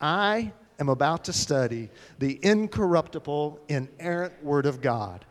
[0.00, 5.24] I am about to study the incorruptible, inerrant Word of God.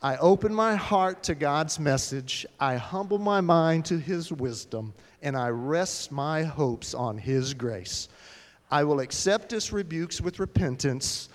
[0.00, 5.36] I open my heart to God's message, I humble my mind to His wisdom, and
[5.36, 8.08] I rest my hopes on His grace.
[8.70, 11.28] I will accept His rebukes with repentance,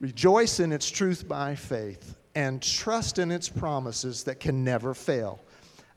[0.00, 5.40] rejoice in its truth by faith, and trust in its promises that can never fail.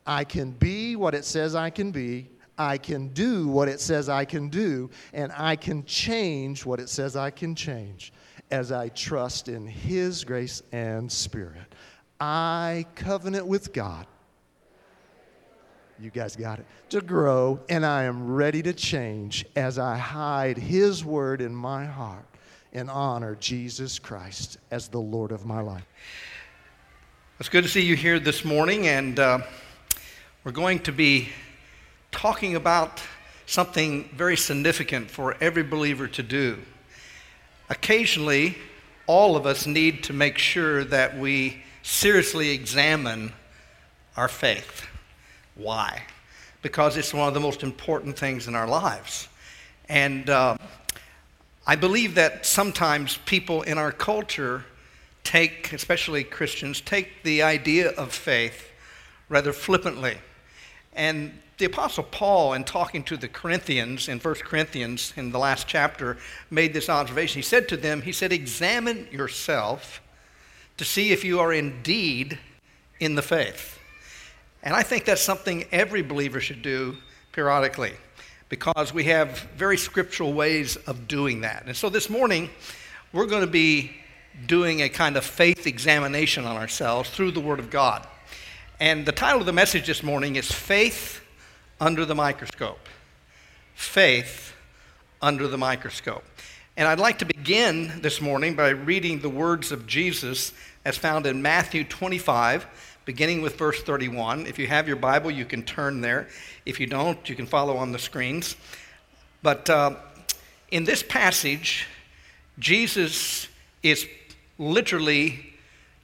[0.05, 2.29] I can be what it says I can be.
[2.57, 6.89] I can do what it says I can do, and I can change what it
[6.89, 8.13] says I can change
[8.52, 11.73] as I trust in His grace and Spirit.
[12.20, 14.05] I covenant with God.
[15.99, 16.66] You guys got it.
[16.89, 21.85] To grow, and I am ready to change as I hide His word in my
[21.85, 22.25] heart
[22.73, 25.85] and honor Jesus Christ as the Lord of my life.
[27.39, 29.39] It's good to see you here this morning, and uh,
[30.44, 31.30] we're going to be
[32.14, 33.02] talking about
[33.45, 36.58] something very significant for every believer to do.
[37.70, 38.58] Occasionally,
[39.08, 43.33] all of us need to make sure that we seriously examine
[44.16, 44.88] our faith.
[45.55, 46.03] Why?
[46.61, 49.27] Because it's one of the most important things in our lives.
[49.89, 50.58] And uh,
[51.67, 54.66] I believe that sometimes people in our culture
[55.23, 58.72] take, especially Christians, take the idea of faith
[59.30, 60.17] rather flippantly.
[60.94, 65.66] And the Apostle Paul, in talking to the Corinthians in 1 Corinthians in the last
[65.66, 66.17] chapter,
[66.52, 67.38] made this observation.
[67.39, 70.02] He said to them, He said, Examine yourself
[70.75, 72.38] to see if you are indeed
[73.00, 73.80] in the faith.
[74.61, 76.97] And I think that's something every believer should do
[77.31, 77.94] periodically
[78.50, 81.64] because we have very scriptural ways of doing that.
[81.66, 82.50] And so this morning,
[83.14, 83.95] we're going to be
[84.48, 88.05] doing a kind of faith examination on ourselves through the Word of God.
[88.81, 91.22] And the title of the message this morning is Faith
[91.84, 92.80] Under the Microscope.
[93.76, 94.54] Faith
[95.21, 96.23] Under the Microscope.
[96.77, 100.54] And I'd like to begin this morning by reading the words of Jesus
[100.86, 102.66] as found in Matthew 25,
[103.04, 104.48] beginning with verse 31.
[104.48, 106.30] If you have your Bible, you can turn there.
[106.66, 108.55] If you don't, you can follow on the screens.
[109.42, 109.98] But uh,
[110.72, 111.86] in this passage,
[112.60, 113.49] Jesus
[113.83, 114.08] is
[114.58, 115.54] literally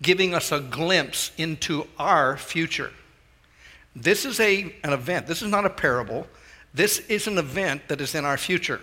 [0.01, 2.91] giving us a glimpse into our future.
[4.01, 6.27] This is a, an event, this is not a parable.
[6.73, 8.79] This is an event that is in our future.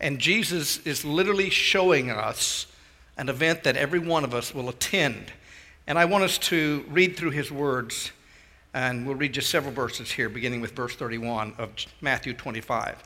[0.00, 2.66] And Jesus is literally showing us
[3.16, 5.32] an event that every one of us will attend.
[5.86, 8.12] And I want us to read through his words,
[8.74, 13.02] and we'll read just several verses here, beginning with verse 31 of Matthew 25.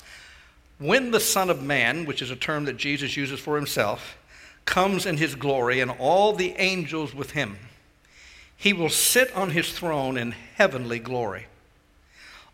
[0.79, 4.17] When the Son of Man, which is a term that Jesus uses for himself,
[4.65, 7.57] comes in his glory and all the angels with him,
[8.61, 11.47] he will sit on his throne in heavenly glory.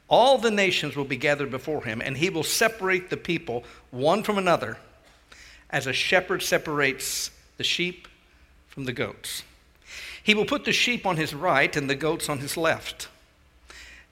[0.07, 4.23] All the nations will be gathered before him, and he will separate the people one
[4.23, 4.79] from another,
[5.69, 8.07] as a shepherd separates the sheep
[8.69, 9.43] from the goats.
[10.23, 13.09] He will put the sheep on his right and the goats on his left.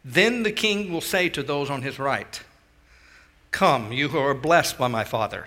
[0.04, 2.42] Then the king will say to those on his right,
[3.52, 5.46] Come, you who are blessed by my Father,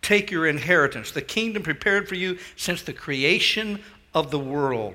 [0.00, 3.82] take your inheritance, the kingdom prepared for you since the creation
[4.14, 4.94] of the world.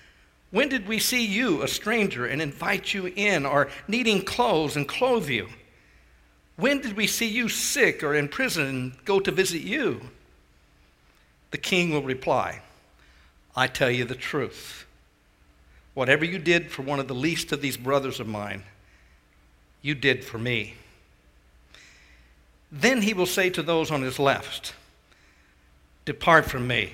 [0.51, 4.87] When did we see you, a stranger, and invite you in, or needing clothes and
[4.87, 5.47] clothe you?
[6.57, 10.01] When did we see you sick or in prison and go to visit you?
[11.51, 12.61] The king will reply,
[13.55, 14.85] I tell you the truth.
[15.93, 18.63] Whatever you did for one of the least of these brothers of mine,
[19.81, 20.75] you did for me.
[22.71, 24.73] Then he will say to those on his left,
[26.05, 26.93] Depart from me,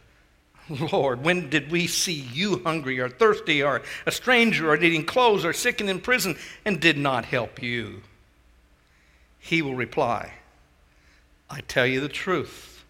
[0.91, 5.45] Lord, when did we see you hungry or thirsty or a stranger or needing clothes
[5.45, 8.01] or sick and in prison and did not help you?
[9.39, 10.33] He will reply,
[11.49, 12.83] I tell you the truth.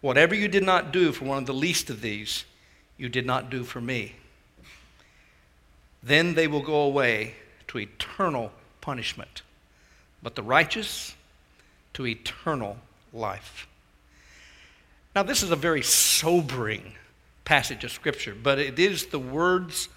[0.00, 2.44] Whatever you did not do for one of the least of these,
[2.96, 4.16] you did not do for me.
[6.02, 7.36] Then they will go away
[7.68, 9.42] to eternal punishment,
[10.22, 11.14] but the righteous
[11.94, 12.76] to eternal
[13.12, 13.68] life.
[15.14, 16.94] Now, this is a very sobering
[17.44, 19.88] passage of Scripture, but it is the words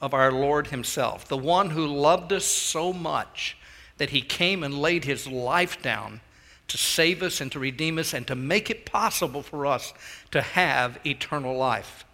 [0.00, 3.56] of our Lord Himself, the one who loved us so much
[3.98, 6.20] that He came and laid His life down
[6.68, 9.94] to save us and to redeem us and to make it possible for us
[10.32, 12.04] to have eternal life.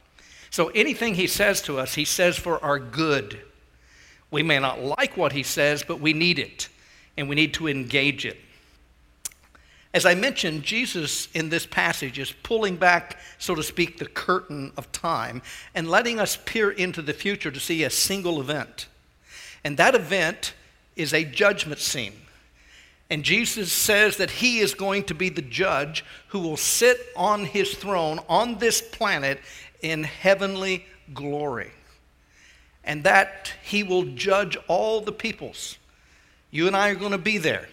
[0.50, 3.40] So anything He says to us, He says for our good.
[4.30, 6.68] We may not like what He says, but we need it
[7.16, 8.38] and we need to engage it.
[9.94, 14.72] As I mentioned, Jesus in this passage is pulling back, so to speak, the curtain
[14.76, 15.42] of time
[15.74, 18.86] and letting us peer into the future to see a single event.
[19.64, 20.54] And that event
[20.96, 22.14] is a judgment scene.
[23.10, 27.44] And Jesus says that he is going to be the judge who will sit on
[27.44, 29.38] his throne on this planet
[29.82, 31.70] in heavenly glory.
[32.82, 35.76] And that he will judge all the peoples.
[36.50, 37.68] You and I are going to be there.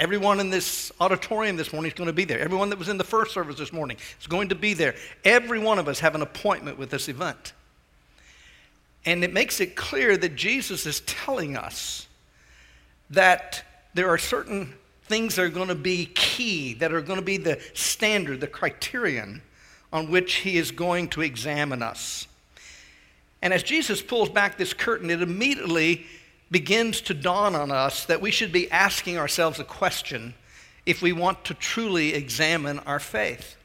[0.00, 2.40] Everyone in this auditorium this morning is going to be there.
[2.40, 4.94] Everyone that was in the first service this morning is going to be there.
[5.26, 7.52] Every one of us have an appointment with this event.
[9.04, 12.06] And it makes it clear that Jesus is telling us
[13.10, 13.62] that
[13.92, 17.36] there are certain things that are going to be key, that are going to be
[17.36, 19.42] the standard, the criterion
[19.92, 22.26] on which he is going to examine us.
[23.42, 26.06] And as Jesus pulls back this curtain, it immediately
[26.50, 30.34] begins to dawn on us that we should be asking ourselves a question
[30.84, 33.56] if we want to truly examine our faith.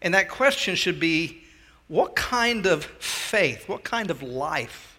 [0.00, 1.42] And that question should be
[1.88, 4.98] what kind of faith, what kind of life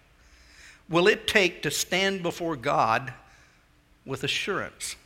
[0.88, 3.12] will it take to stand before God
[4.04, 4.96] with assurance?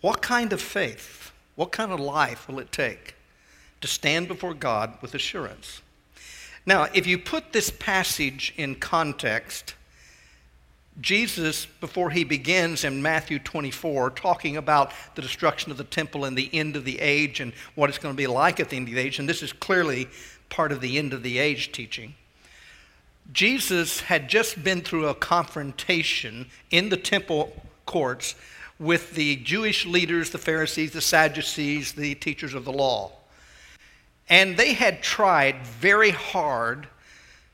[0.00, 3.14] What kind of faith, what kind of life will it take
[3.80, 5.80] to stand before God with assurance?
[6.66, 9.74] Now, if you put this passage in context,
[11.00, 16.36] Jesus, before he begins in Matthew 24, talking about the destruction of the temple and
[16.36, 18.88] the end of the age and what it's going to be like at the end
[18.88, 20.08] of the age, and this is clearly
[20.48, 22.14] part of the end of the age teaching.
[23.32, 28.34] Jesus had just been through a confrontation in the temple courts
[28.78, 33.12] with the Jewish leaders, the Pharisees, the Sadducees, the teachers of the law.
[34.28, 36.88] And they had tried very hard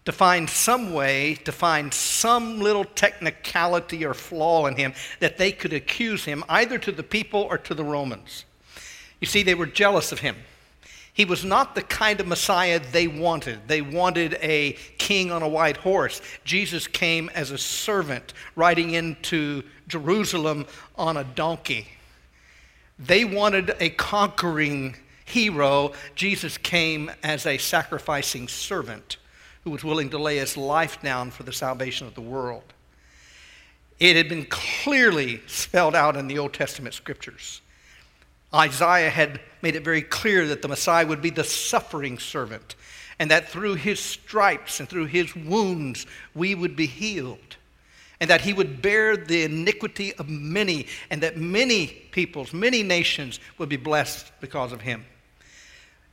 [0.05, 5.53] to find some way, to find some little technicality or flaw in him that they
[5.53, 8.45] could accuse him either to the people or to the Romans.
[9.21, 10.37] You see, they were jealous of him.
[11.15, 13.69] He was not the kind of Messiah they wanted.
[13.69, 16.23] They wanted a king on a white horse.
[16.43, 20.67] Jesus came as a servant riding into Jerusalem
[20.97, 21.89] on a donkey.
[22.99, 24.97] They wanted a conquering
[25.33, 29.17] hero, Jesus came as a sacrificing servant
[29.65, 32.65] who was willing to lay his life down for the salvation of the world.
[33.99, 37.61] It had been clearly spelled out in the Old Testament scriptures.
[38.55, 42.75] Isaiah had made it very clear that the Messiah would be the suffering servant,
[43.19, 47.57] and that through his stripes and through his wounds we would be healed,
[48.21, 53.41] and that he would bear the iniquity of many, and that many peoples, many nations
[53.57, 55.07] would be blessed because of him.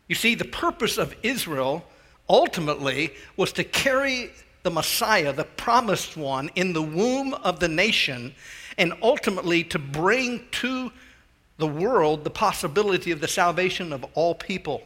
[0.10, 1.86] You see, the purpose of Israel
[2.28, 4.32] ultimately was to carry
[4.64, 8.34] the Messiah, the promised one, in the womb of the nation,
[8.78, 10.92] and ultimately to bring to
[11.58, 14.84] the world the possibility of the salvation of all people.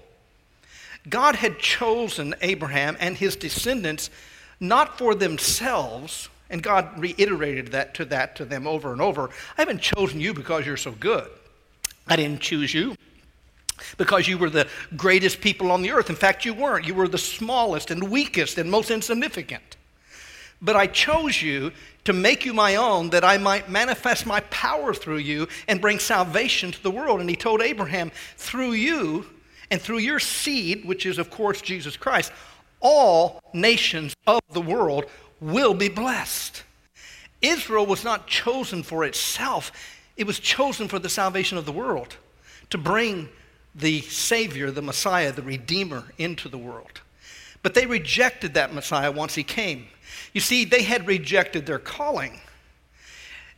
[1.10, 4.10] God had chosen Abraham and his descendants
[4.60, 9.30] not for themselves, and God reiterated that to that to them over and over.
[9.58, 11.30] I haven't chosen you because you're so good.
[12.08, 12.96] I didn't choose you
[13.98, 16.10] because you were the greatest people on the earth.
[16.10, 16.88] In fact, you weren't.
[16.88, 19.78] You were the smallest and weakest and most insignificant.
[20.62, 21.72] But I chose you
[22.06, 26.00] to make you my own that I might manifest my power through you and bring
[26.00, 27.20] salvation to the world.
[27.20, 29.26] And he told Abraham, through you
[29.72, 32.32] and through your seed, which is, of course, Jesus Christ,
[32.80, 35.06] all nations of the world
[35.40, 36.64] will be blessed.
[37.42, 39.72] Israel was not chosen for itself,
[40.16, 42.16] it was chosen for the salvation of the world,
[42.70, 43.28] to bring
[43.76, 47.02] the Savior, the Messiah, the Redeemer into the world.
[47.62, 49.88] But they rejected that Messiah once he came.
[50.34, 52.40] You see, they had rejected their calling.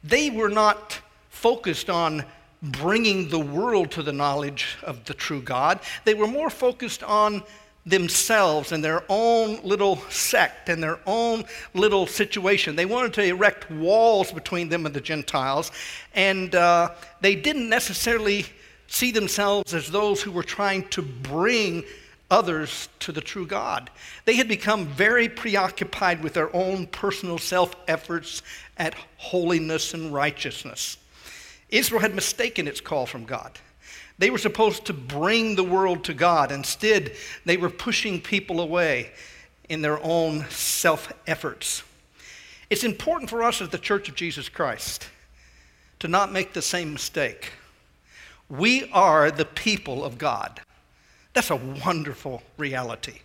[0.04, 2.24] They were not focused on
[2.62, 5.80] bringing the world to the knowledge of the true God.
[6.04, 7.44] They were more focused on
[7.86, 12.76] themselves and their own little sect and their own little situation.
[12.76, 15.72] They wanted to erect walls between them and the Gentiles,
[16.16, 16.92] and uh,
[17.22, 18.46] they didn't necessarily
[18.88, 21.84] see themselves as those who were trying to bring
[22.32, 23.90] others to the true God.
[24.26, 28.42] They had become very preoccupied with their own personal self efforts
[28.78, 30.98] at holiness and righteousness.
[31.70, 33.60] Israel had mistaken its call from God.
[34.18, 36.52] They were supposed to bring the world to God.
[36.52, 37.14] Instead,
[37.44, 39.12] they were pushing people away
[39.68, 41.84] in their own self efforts.
[42.70, 45.08] It's important for us as the Church of Jesus Christ
[46.00, 47.52] to not make the same mistake.
[48.50, 50.62] We are the people of God.
[51.34, 53.20] That's a wonderful reality.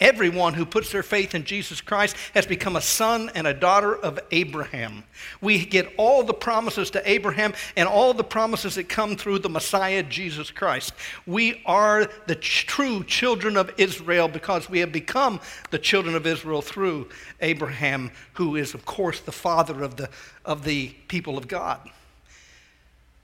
[0.00, 3.94] Everyone who puts their faith in Jesus Christ has become a son and a daughter
[3.94, 5.04] of Abraham.
[5.40, 9.48] We get all the promises to Abraham and all the promises that come through the
[9.48, 10.92] Messiah, Jesus Christ.
[11.26, 15.40] We are the ch- true children of Israel because we have become
[15.70, 17.08] the children of Israel through
[17.40, 20.10] Abraham, who is, of course, the father of the,
[20.44, 21.88] of the people of God.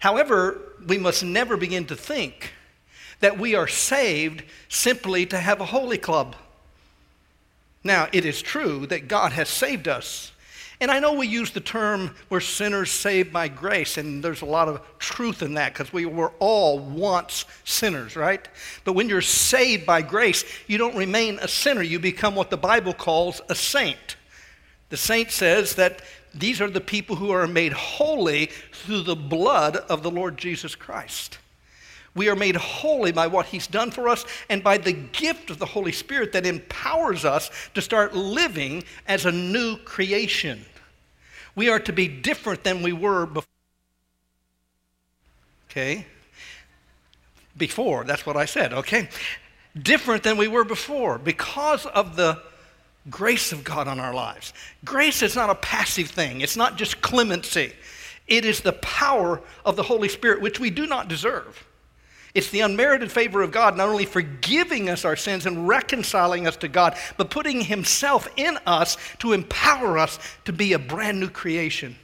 [0.00, 2.52] However, we must never begin to think
[3.20, 6.34] that we are saved simply to have a holy club.
[7.84, 10.32] Now, it is true that God has saved us.
[10.82, 14.46] And I know we use the term we're sinners saved by grace, and there's a
[14.46, 18.48] lot of truth in that because we were all once sinners, right?
[18.84, 21.82] But when you're saved by grace, you don't remain a sinner.
[21.82, 24.16] You become what the Bible calls a saint.
[24.88, 26.00] The saint says that
[26.34, 30.74] these are the people who are made holy through the blood of the Lord Jesus
[30.74, 31.38] Christ.
[32.14, 35.58] We are made holy by what He's done for us and by the gift of
[35.58, 40.64] the Holy Spirit that empowers us to start living as a new creation.
[41.54, 43.44] We are to be different than we were before.
[45.70, 46.06] Okay?
[47.56, 49.08] Before, that's what I said, okay?
[49.80, 52.42] Different than we were before because of the
[53.08, 54.52] grace of God on our lives.
[54.84, 57.72] Grace is not a passive thing, it's not just clemency,
[58.26, 61.66] it is the power of the Holy Spirit, which we do not deserve.
[62.32, 66.56] It's the unmerited favor of God, not only forgiving us our sins and reconciling us
[66.58, 71.28] to God, but putting Himself in us to empower us to be a brand new
[71.28, 71.96] creation.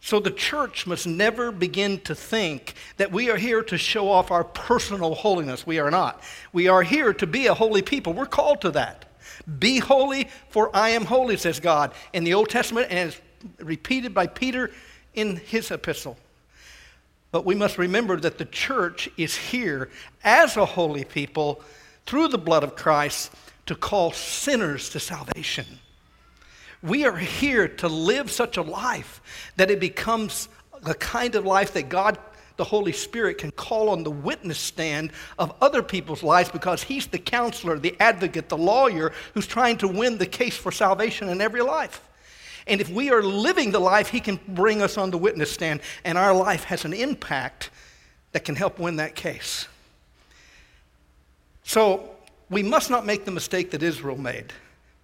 [0.00, 4.30] So the church must never begin to think that we are here to show off
[4.30, 5.66] our personal holiness.
[5.66, 6.22] We are not.
[6.52, 8.12] We are here to be a holy people.
[8.12, 9.05] We're called to that.
[9.58, 13.20] Be holy, for I am holy, says God in the Old Testament, and is
[13.58, 14.72] repeated by Peter
[15.14, 16.16] in his epistle.
[17.30, 19.90] But we must remember that the church is here
[20.24, 21.60] as a holy people
[22.06, 23.32] through the blood of Christ
[23.66, 25.66] to call sinners to salvation.
[26.82, 29.20] We are here to live such a life
[29.56, 30.48] that it becomes
[30.82, 32.18] the kind of life that God,
[32.56, 37.06] the Holy Spirit, can call on the witness stand of other people's lives because He's
[37.06, 41.40] the counselor, the advocate, the lawyer who's trying to win the case for salvation in
[41.40, 42.00] every life.
[42.66, 45.80] And if we are living the life, He can bring us on the witness stand,
[46.04, 47.70] and our life has an impact
[48.32, 49.68] that can help win that case.
[51.62, 52.10] So
[52.48, 54.52] we must not make the mistake that Israel made,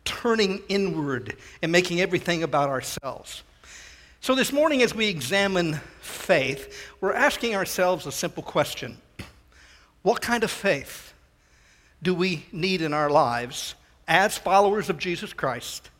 [0.04, 3.42] turning inward and making everything about ourselves.
[4.23, 8.99] So this morning, as we examine faith, we're asking ourselves a simple question
[10.02, 11.12] What kind of faith
[12.05, 13.75] do we need in our lives
[14.07, 15.91] as followers of Jesus Christ?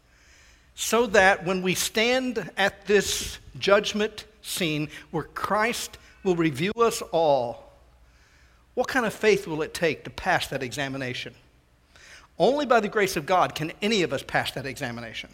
[0.77, 7.73] so that when we stand at this judgment scene where Christ will review us all,
[8.75, 11.35] what kind of faith will it take to pass that examination?
[12.39, 15.31] Only by the grace of God can any of us pass that examination.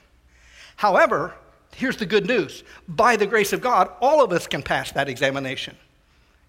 [0.77, 1.35] However,
[1.75, 5.09] here's the good news by the grace of God, all of us can pass that
[5.09, 5.77] examination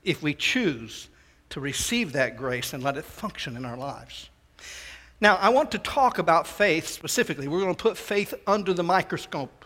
[0.04, 1.10] if we choose
[1.50, 4.30] to receive that grace and let it function in our lives.
[5.22, 7.48] Now, I want to talk about faith specifically.
[7.48, 9.66] We're going to put faith under the microscope.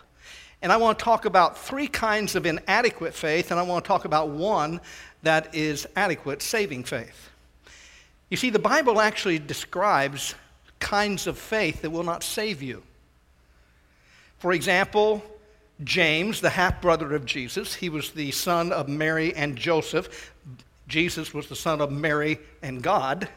[0.61, 3.87] And I want to talk about three kinds of inadequate faith, and I want to
[3.87, 4.79] talk about one
[5.21, 7.29] that is adequate saving faith.
[8.29, 10.35] You see, the Bible actually describes
[10.79, 12.81] kinds of faith that will not save you.
[14.39, 15.21] For example,
[15.83, 20.33] James, the half brother of Jesus, he was the son of Mary and Joseph.
[20.87, 23.27] Jesus was the son of Mary and God,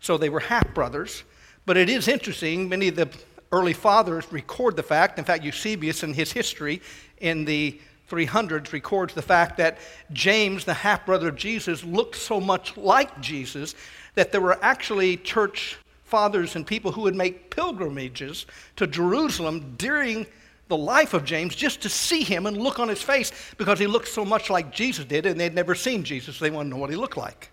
[0.00, 1.22] so they were half brothers.
[1.66, 3.08] But it is interesting, many of the
[3.52, 5.18] early fathers record the fact.
[5.18, 6.82] In fact, Eusebius in his history
[7.18, 7.80] in the
[8.10, 9.78] 300s records the fact that
[10.12, 13.74] James, the half brother of Jesus, looked so much like Jesus
[14.14, 20.26] that there were actually church fathers and people who would make pilgrimages to Jerusalem during
[20.68, 23.86] the life of James just to see him and look on his face because he
[23.86, 26.38] looked so much like Jesus did and they'd never seen Jesus.
[26.38, 27.50] They wanted to know what he looked like.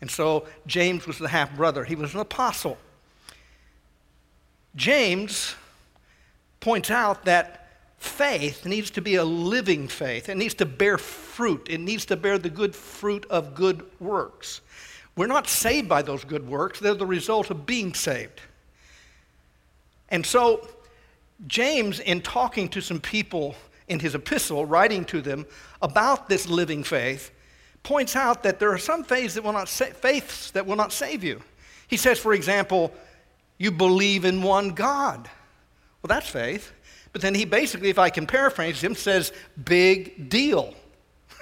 [0.00, 2.78] And so James was the half brother, he was an apostle.
[4.76, 5.56] James
[6.60, 7.68] points out that
[7.98, 10.28] faith needs to be a living faith.
[10.28, 11.66] It needs to bear fruit.
[11.68, 14.60] It needs to bear the good fruit of good works.
[15.16, 18.40] We're not saved by those good works, they're the result of being saved.
[20.08, 20.66] And so,
[21.46, 23.54] James, in talking to some people
[23.88, 25.46] in his epistle, writing to them
[25.82, 27.30] about this living faith,
[27.82, 30.92] points out that there are some faiths that will not sa- faiths that will not
[30.92, 31.40] save you.
[31.88, 32.92] He says, for example,
[33.58, 35.28] you believe in one God.
[36.02, 36.72] Well, that's faith.
[37.12, 39.32] But then he basically, if I can paraphrase him, says,
[39.62, 40.74] big deal.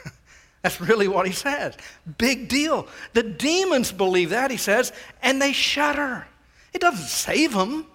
[0.63, 1.77] that's really what he says.
[2.17, 2.89] Big deal.
[3.13, 6.27] The demons believe that, he says, and they shudder.
[6.73, 7.87] It doesn't save them.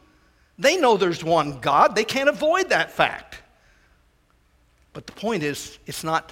[0.57, 1.95] They know there's one God.
[1.95, 3.37] They can't avoid that fact.
[4.93, 6.31] But the point is, it's not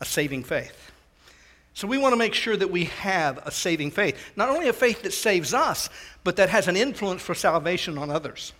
[0.00, 0.92] a saving faith.
[1.72, 4.18] So we want to make sure that we have a saving faith.
[4.36, 5.88] Not only a faith that saves us,
[6.24, 8.52] but that has an influence for salvation on others.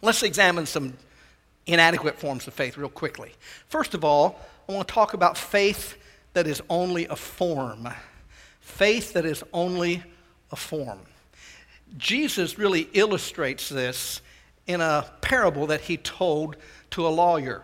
[0.00, 0.94] Let's examine some
[1.66, 3.32] inadequate forms of faith real quickly.
[3.68, 5.96] First of all, I want to talk about faith
[6.32, 7.88] that is only a form.
[8.60, 10.02] Faith that is only
[10.50, 11.00] a form.
[11.96, 14.20] Jesus really illustrates this
[14.66, 16.56] in a parable that he told
[16.90, 17.62] to a lawyer.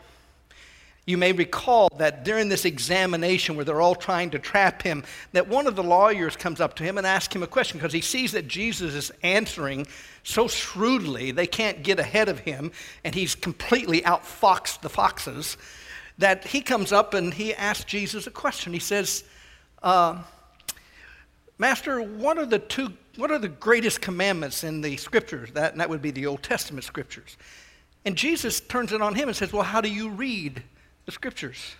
[1.07, 5.49] You may recall that during this examination where they're all trying to trap him, that
[5.49, 8.03] one of the lawyers comes up to him and asks him a question because he
[8.03, 9.87] sees that Jesus is answering
[10.23, 12.73] so shrewdly they can't get ahead of him
[13.05, 15.57] and he's completely outfoxed the foxes
[16.19, 18.75] that he comes up and he asks Jesus a question.
[18.75, 19.25] He says,
[19.83, 20.23] uh,
[21.59, 25.51] Master, what are the two what are the greatest commandments in the scriptures?
[25.53, 27.37] That, and that would be the Old Testament scriptures.
[28.05, 30.63] And Jesus turns it on him and says, Well, how do you read
[31.05, 31.75] the scriptures?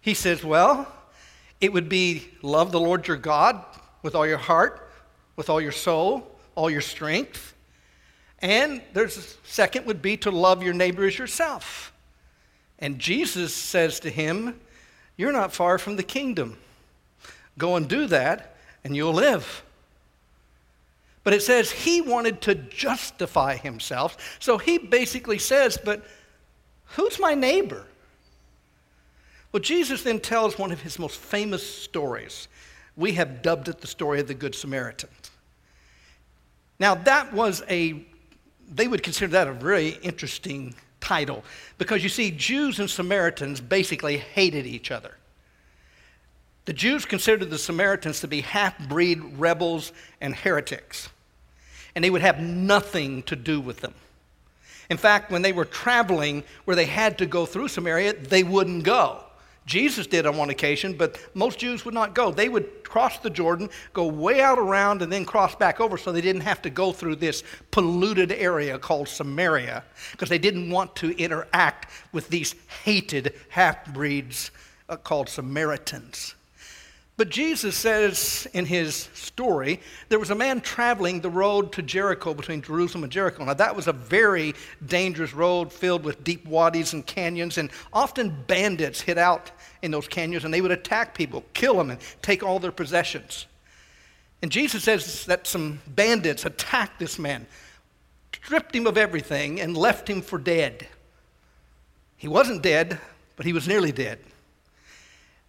[0.00, 0.86] He says, Well,
[1.60, 3.64] it would be love the Lord your God
[4.02, 4.88] with all your heart,
[5.34, 7.54] with all your soul, all your strength.
[8.38, 11.92] And there's a second would be to love your neighbor as yourself.
[12.78, 14.60] And Jesus says to him,
[15.16, 16.58] You're not far from the kingdom.
[17.58, 18.53] Go and do that,
[18.84, 19.62] and you'll live.
[21.24, 24.36] But it says he wanted to justify himself.
[24.38, 26.04] So he basically says, But
[26.88, 27.86] who's my neighbor?
[29.50, 32.48] Well, Jesus then tells one of his most famous stories.
[32.96, 35.08] We have dubbed it the story of the Good Samaritan.
[36.78, 38.04] Now, that was a,
[38.68, 41.44] they would consider that a very interesting title
[41.78, 45.16] because you see, Jews and Samaritans basically hated each other.
[46.64, 51.08] The Jews considered the Samaritans to be half breed rebels and heretics
[51.94, 53.94] and they would have nothing to do with them.
[54.90, 58.84] In fact, when they were traveling where they had to go through Samaria, they wouldn't
[58.84, 59.20] go.
[59.66, 62.30] Jesus did on one occasion, but most Jews would not go.
[62.30, 66.12] They would cross the Jordan, go way out around, and then cross back over so
[66.12, 70.94] they didn't have to go through this polluted area called Samaria because they didn't want
[70.96, 74.50] to interact with these hated half breeds
[74.90, 76.34] uh, called Samaritans.
[77.16, 82.34] But Jesus says in his story, there was a man traveling the road to Jericho
[82.34, 83.44] between Jerusalem and Jericho.
[83.44, 88.34] Now, that was a very dangerous road filled with deep wadis and canyons, and often
[88.48, 92.42] bandits hid out in those canyons and they would attack people, kill them, and take
[92.42, 93.46] all their possessions.
[94.42, 97.46] And Jesus says that some bandits attacked this man,
[98.34, 100.88] stripped him of everything, and left him for dead.
[102.16, 102.98] He wasn't dead,
[103.36, 104.18] but he was nearly dead.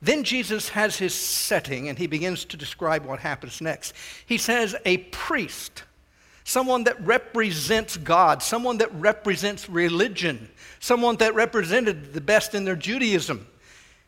[0.05, 3.95] Then Jesus has his setting and he begins to describe what happens next.
[4.27, 5.83] He says, A priest,
[6.43, 10.47] someone that represents God, someone that represents religion,
[10.79, 13.47] someone that represented the best in their Judaism,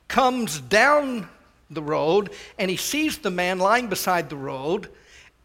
[0.08, 1.28] comes down
[1.72, 2.30] the road
[2.60, 4.90] and he sees the man lying beside the road.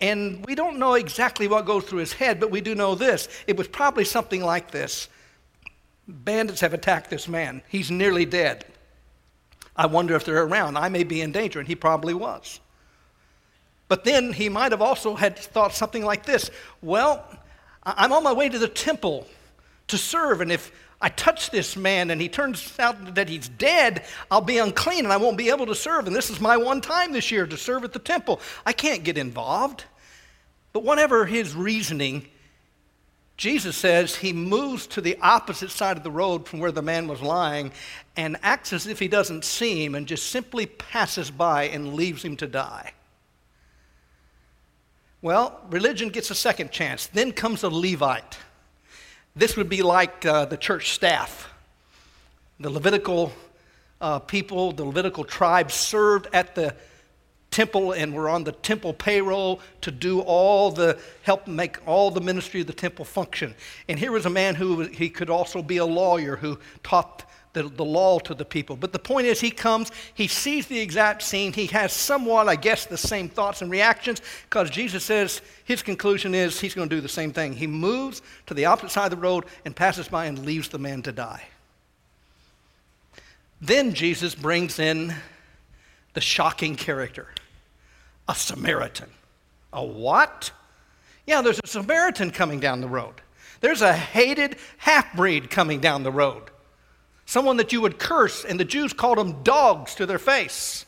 [0.01, 3.27] And we don't know exactly what goes through his head, but we do know this.
[3.47, 5.09] It was probably something like this
[6.07, 7.63] Bandits have attacked this man.
[7.71, 8.67] He's nearly dead.
[9.77, 10.77] I wonder if they're around.
[10.77, 12.61] I may be in danger, and he probably was.
[13.89, 17.25] But then he might have also had thought something like this Well,
[17.83, 19.27] I'm on my way to the temple
[19.89, 24.05] to serve, and if I touch this man and he turns out that he's dead,
[24.31, 26.07] I'll be unclean and I won't be able to serve.
[26.07, 28.41] And this is my one time this year to serve at the temple.
[28.65, 29.85] I can't get involved.
[30.73, 32.29] But whatever his reasoning,
[33.43, 37.09] Jesus says he moves to the opposite side of the road from where the man
[37.09, 37.73] was lying
[38.17, 42.25] and acts as if he doesn't see him and just simply passes by and leaves
[42.25, 42.93] him to die.
[45.23, 47.09] Well, religion gets a second chance.
[47.09, 48.39] Then comes a Levite.
[49.35, 51.53] This would be like uh, the church staff.
[52.61, 53.33] The Levitical
[54.01, 56.77] uh, people, the Levitical tribes served at the
[57.53, 62.21] temple and were on the temple payroll to do all the help make all the
[62.21, 63.55] ministry of the temple function.
[63.89, 67.65] And here was a man who he could also be a lawyer who taught the,
[67.65, 68.77] the law to the people.
[68.77, 72.57] But the point is, he comes, he sees the exact scene, he has somewhat, I
[72.57, 76.97] guess, the same thoughts and reactions, because Jesus says his conclusion is he's going to
[76.97, 77.53] do the same thing.
[77.53, 80.79] He moves to the opposite side of the road and passes by and leaves the
[80.79, 81.45] man to die.
[83.61, 85.15] Then Jesus brings in
[86.15, 87.29] the shocking character
[88.29, 89.11] a Samaritan.
[89.73, 90.51] A what?
[91.27, 93.15] Yeah, there's a Samaritan coming down the road.
[93.61, 96.51] There's a hated half breed coming down the road
[97.33, 100.85] someone that you would curse, and the Jews called them dogs to their face.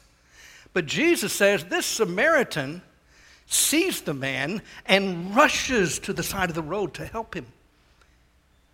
[0.75, 2.83] But Jesus says this Samaritan
[3.47, 7.47] sees the man and rushes to the side of the road to help him.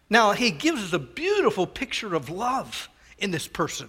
[0.09, 3.89] Now, he gives us a beautiful picture of love in this person.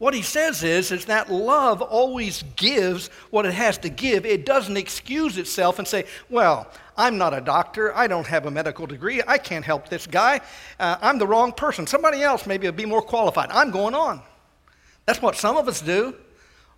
[0.00, 4.24] What he says is, is that love always gives what it has to give.
[4.24, 7.94] It doesn't excuse itself and say, well, I'm not a doctor.
[7.94, 9.20] I don't have a medical degree.
[9.28, 10.40] I can't help this guy.
[10.78, 11.86] Uh, I'm the wrong person.
[11.86, 13.50] Somebody else maybe will be more qualified.
[13.50, 14.22] I'm going on.
[15.04, 16.14] That's what some of us do.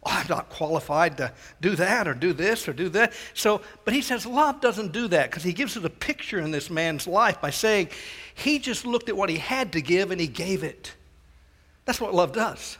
[0.02, 3.12] Oh, I'm not qualified to do that or do this or do that.
[3.34, 6.50] So, but he says love doesn't do that because he gives us a picture in
[6.50, 7.90] this man's life by saying
[8.34, 10.92] he just looked at what he had to give and he gave it.
[11.84, 12.78] That's what love does.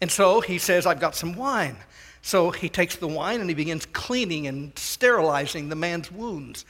[0.00, 1.76] And so he says, I've got some wine.
[2.22, 6.64] So he takes the wine and he begins cleaning and sterilizing the man's wounds.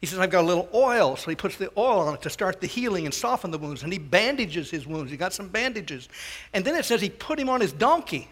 [0.00, 1.16] He says, I've got a little oil.
[1.16, 3.82] So he puts the oil on it to start the healing and soften the wounds.
[3.82, 5.10] And he bandages his wounds.
[5.10, 6.08] He got some bandages.
[6.52, 8.28] And then it says he put him on his donkey.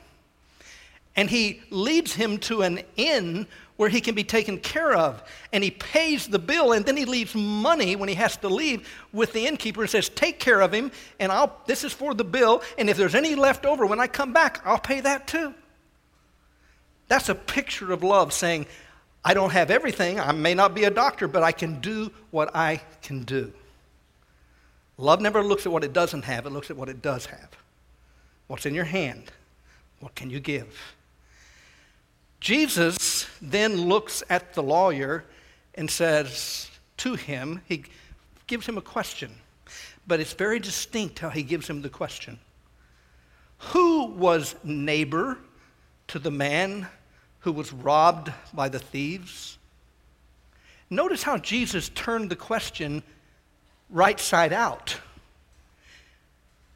[1.17, 5.23] And he leads him to an inn where he can be taken care of.
[5.53, 8.89] And he pays the bill, and then he leaves money when he has to leave
[9.13, 12.25] with the innkeeper and says, Take care of him, and I'll, this is for the
[12.25, 15.55] bill, and if there's any left over when I come back, I'll pay that too.
[17.09, 18.67] That's a picture of love saying,
[19.25, 22.55] I don't have everything, I may not be a doctor, but I can do what
[22.55, 23.53] I can do.
[24.99, 27.49] Love never looks at what it doesn't have, it looks at what it does have.
[28.47, 29.31] What's in your hand?
[30.01, 30.95] What can you give?
[32.43, 35.25] Jesus then looks at the lawyer
[35.77, 37.85] and says to him, he
[38.49, 39.31] gives him a question,
[40.09, 42.41] but it's very distinct how he gives him the question.
[43.59, 45.39] Who was neighbor
[46.09, 46.89] to the man
[47.39, 49.57] who was robbed by the thieves?
[50.91, 53.05] Notice how Jesus turned the question
[53.89, 54.97] right side out.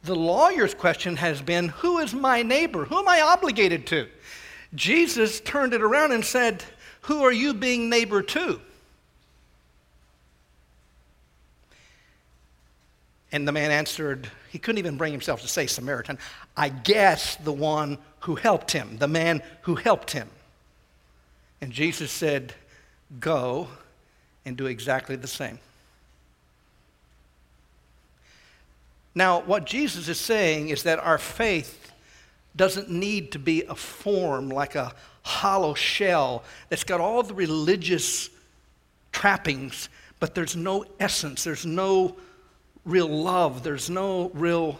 [0.03, 2.85] The lawyer's question has been Who is my neighbor?
[2.85, 4.07] Who am I obligated to?
[4.75, 6.63] Jesus turned it around and said,
[7.01, 8.59] Who are you being neighbor to?
[13.31, 16.17] And the man answered, he couldn't even bring himself to say Samaritan.
[16.55, 20.29] I guess the one who helped him, the man who helped him.
[21.61, 22.53] And Jesus said,
[23.19, 23.67] Go
[24.45, 25.59] and do exactly the same.
[29.13, 31.86] Now, what Jesus is saying is that our faith
[32.57, 34.93] doesn't need to be a form like a
[35.23, 38.29] hollow shell that's got all the religious
[39.11, 39.89] trappings,
[40.19, 42.15] but there's no essence, there's no
[42.85, 44.79] real love, there's no real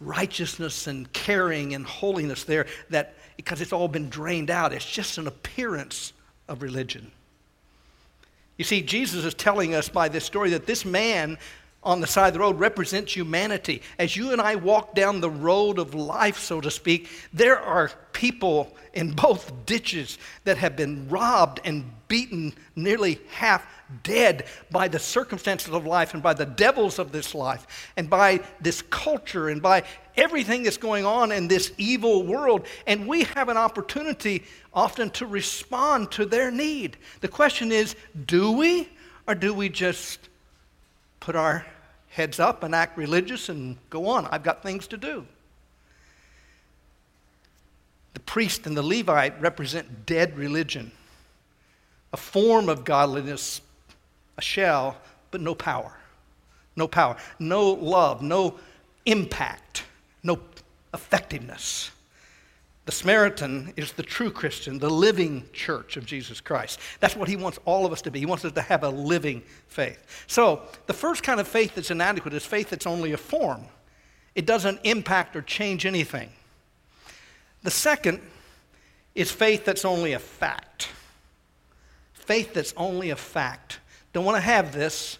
[0.00, 4.72] righteousness and caring and holiness there that because it's all been drained out.
[4.72, 6.12] It's just an appearance
[6.48, 7.10] of religion.
[8.56, 11.38] You see, Jesus is telling us by this story that this man
[11.82, 13.82] on the side of the road represents humanity.
[13.98, 17.90] As you and I walk down the road of life, so to speak, there are
[18.12, 23.64] people in both ditches that have been robbed and beaten nearly half
[24.02, 28.40] dead by the circumstances of life and by the devils of this life and by
[28.60, 29.82] this culture and by
[30.16, 32.66] everything that's going on in this evil world.
[32.86, 36.96] And we have an opportunity often to respond to their need.
[37.20, 37.94] The question is
[38.26, 38.88] do we,
[39.26, 40.28] or do we just
[41.28, 41.66] put our
[42.08, 44.26] heads up and act religious and go on.
[44.30, 45.26] I've got things to do.
[48.14, 50.90] The priest and the Levite represent dead religion,
[52.14, 53.60] a form of godliness,
[54.38, 54.96] a shell,
[55.30, 55.98] but no power.
[56.76, 58.54] No power, no love, no
[59.04, 59.84] impact,
[60.22, 60.40] no
[60.94, 61.90] effectiveness.
[62.88, 66.80] The Samaritan is the true Christian, the living church of Jesus Christ.
[67.00, 68.18] That's what he wants all of us to be.
[68.18, 70.24] He wants us to have a living faith.
[70.26, 73.66] So, the first kind of faith that's inadequate is faith that's only a form,
[74.34, 76.30] it doesn't impact or change anything.
[77.62, 78.22] The second
[79.14, 80.88] is faith that's only a fact.
[82.14, 83.80] Faith that's only a fact.
[84.14, 85.18] Don't want to have this.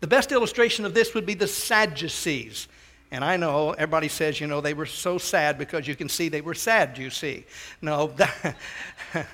[0.00, 2.68] The best illustration of this would be the Sadducees.
[3.10, 6.28] And I know everybody says, you know, they were so sad because you can see
[6.28, 7.46] they were sad, you see.
[7.80, 8.12] No,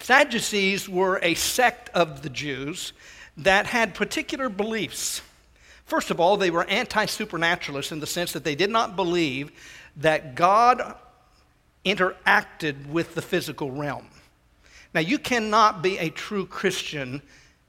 [0.00, 2.92] Sadducees were a sect of the Jews
[3.36, 5.22] that had particular beliefs.
[5.84, 9.52] First of all, they were anti supernaturalists in the sense that they did not believe
[9.96, 10.96] that God
[11.84, 14.08] interacted with the physical realm.
[14.92, 17.22] Now, you cannot be a true Christian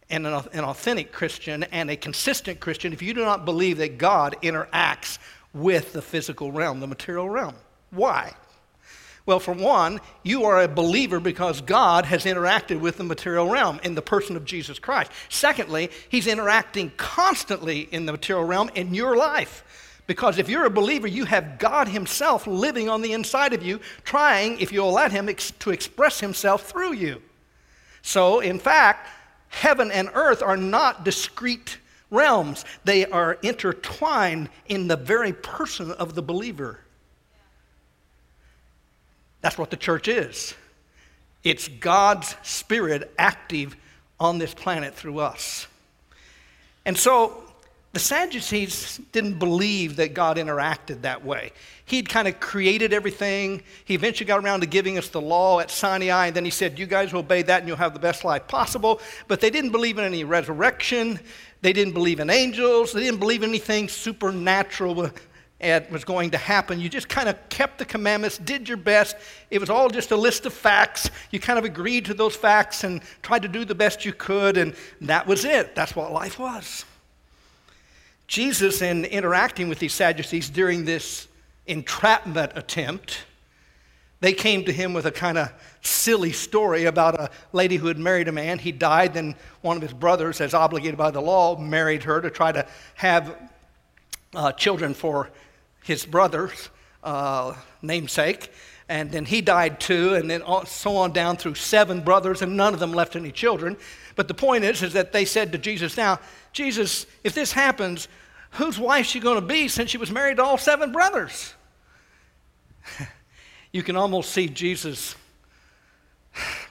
[0.10, 4.36] and an, authentic Christian and a consistent Christian if you do not believe that God
[4.42, 5.18] interacts
[5.54, 7.56] with the physical realm, the material realm.
[7.92, 8.34] Why?
[9.26, 13.80] Well, for one, you are a believer because God has interacted with the material realm
[13.84, 15.12] in the person of Jesus Christ.
[15.28, 19.66] Secondly, He's interacting constantly in the material realm in your life.
[20.08, 23.82] Because if you're a believer, you have God Himself living on the inside of you,
[24.06, 27.22] trying, if you'll let Him, ex- to express Himself through you.
[28.02, 29.10] So, in fact,
[29.50, 31.78] heaven and earth are not discrete
[32.10, 36.80] realms, they are intertwined in the very person of the believer.
[39.42, 40.54] That's what the church is.
[41.44, 43.76] It's God's Spirit active
[44.20, 45.68] on this planet through us.
[46.86, 47.44] And so
[47.98, 51.52] the Sadducees didn't believe that God interacted that way.
[51.86, 53.64] He'd kind of created everything.
[53.86, 56.78] He eventually got around to giving us the law at Sinai, and then he said,
[56.78, 59.02] You guys will obey that and you'll have the best life possible.
[59.28, 61.20] But they didn't believe in any resurrection.
[61.64, 62.94] They didn't believe in angels.
[62.94, 66.80] They didn't believe anything supernatural was going to happen.
[66.80, 69.16] You just kind of kept the commandments, did your best.
[69.50, 71.10] It was all just a list of facts.
[71.32, 74.56] You kind of agreed to those facts and tried to do the best you could,
[74.56, 75.74] and that was it.
[75.74, 76.86] That's what life was.
[78.28, 81.28] Jesus, in interacting with these Sadducees during this
[81.66, 83.20] entrapment attempt,
[84.20, 87.98] they came to him with a kind of silly story about a lady who had
[87.98, 88.60] married a man.
[88.60, 92.30] He died, then one of his brothers, as obligated by the law, married her to
[92.30, 93.38] try to have
[94.36, 95.30] uh, children for
[95.84, 96.70] his brother's
[97.04, 98.52] uh, namesake.
[98.90, 102.74] And then he died too, and then so on down through seven brothers, and none
[102.74, 103.76] of them left any children.
[104.16, 106.20] But the point is, is that they said to Jesus, Now,
[106.54, 108.08] Jesus, if this happens,
[108.52, 111.54] whose wife is she going to be since she was married to all seven brothers?
[113.74, 115.16] you can almost see Jesus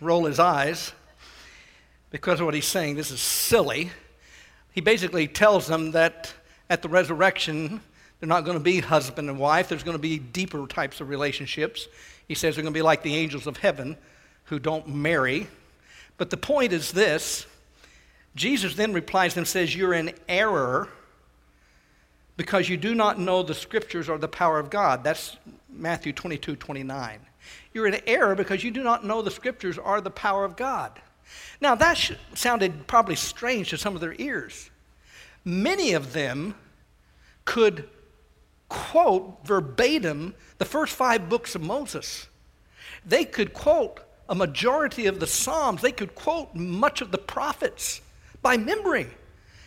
[0.00, 0.92] roll his eyes
[2.10, 2.96] because of what he's saying.
[2.96, 3.90] This is silly.
[4.72, 6.32] He basically tells them that
[6.68, 7.80] at the resurrection,
[8.20, 9.68] they're not going to be husband and wife.
[9.68, 11.88] There's going to be deeper types of relationships.
[12.28, 13.96] He says they're going to be like the angels of heaven
[14.44, 15.48] who don't marry.
[16.16, 17.46] But the point is this
[18.34, 20.88] Jesus then replies and says, You're in error
[22.36, 25.04] because you do not know the scriptures or the power of God.
[25.04, 25.36] That's
[25.68, 27.20] Matthew 22 29.
[27.72, 31.00] You're in error because you do not know the scriptures or the power of God.
[31.60, 34.70] Now, that sounded probably strange to some of their ears.
[35.44, 36.54] Many of them
[37.44, 37.88] could
[38.68, 42.26] quote verbatim the first five books of Moses.
[43.04, 45.82] They could quote a majority of the Psalms.
[45.82, 48.00] They could quote much of the prophets
[48.42, 49.08] by memory.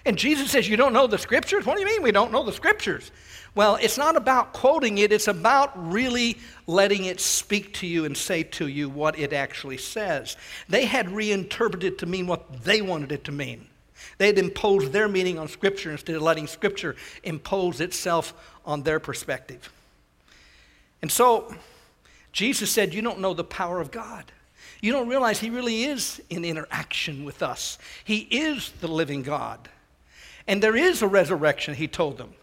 [0.05, 1.65] And Jesus says, You don't know the scriptures?
[1.65, 3.11] What do you mean we don't know the scriptures?
[3.55, 8.15] Well, it's not about quoting it, it's about really letting it speak to you and
[8.15, 10.37] say to you what it actually says.
[10.67, 13.67] They had reinterpreted to mean what they wanted it to mean.
[14.17, 18.33] They had imposed their meaning on Scripture instead of letting Scripture impose itself
[18.69, 19.73] on their perspective.
[21.01, 21.55] And so,
[22.31, 24.31] Jesus said, You don't know the power of God.
[24.79, 27.79] You don't realize He really is in interaction with us.
[28.03, 29.67] He is the living God.
[30.47, 32.33] And there is a resurrection, He told them.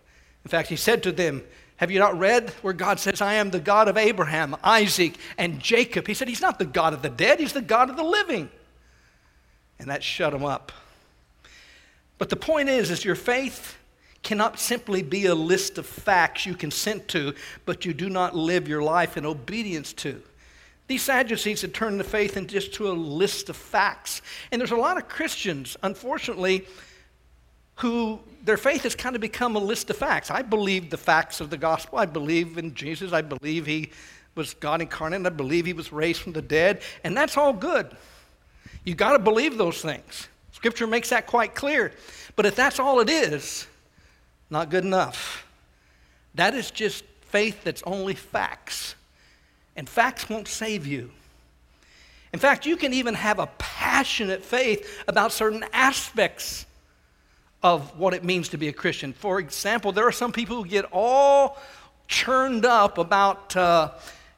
[0.45, 1.45] In fact, He said to them,
[1.77, 5.61] Have you not read where God says, I am the God of Abraham, Isaac, and
[5.61, 6.09] Jacob?
[6.09, 8.51] He said, He's not the God of the dead, He's the God of the living.
[9.79, 10.73] And that shut them up.
[12.19, 13.77] But the point is, is your faith
[14.27, 17.33] cannot simply be a list of facts you consent to,
[17.65, 20.21] but you do not live your life in obedience to.
[20.89, 24.23] These Sadducees had turned the faith into just to a list of facts.
[24.51, 26.67] And there's a lot of Christians, unfortunately,
[27.77, 30.29] who their faith has kind of become a list of facts.
[30.29, 31.97] I believe the facts of the gospel.
[31.97, 33.12] I believe in Jesus.
[33.12, 33.91] I believe he
[34.35, 35.25] was God incarnate.
[35.25, 36.83] I believe he was raised from the dead.
[37.05, 37.97] And that's all good.
[38.83, 40.27] You've got to believe those things.
[40.51, 41.93] Scripture makes that quite clear.
[42.35, 43.69] But if that's all it is,
[44.50, 45.46] not good enough.
[46.35, 48.94] That is just faith that's only facts.
[49.74, 51.11] And facts won't save you.
[52.32, 56.66] In fact, you can even have a passionate faith about certain aspects
[57.62, 59.12] of what it means to be a Christian.
[59.12, 61.59] For example, there are some people who get all
[62.09, 63.56] churned up about.
[63.56, 63.90] Uh,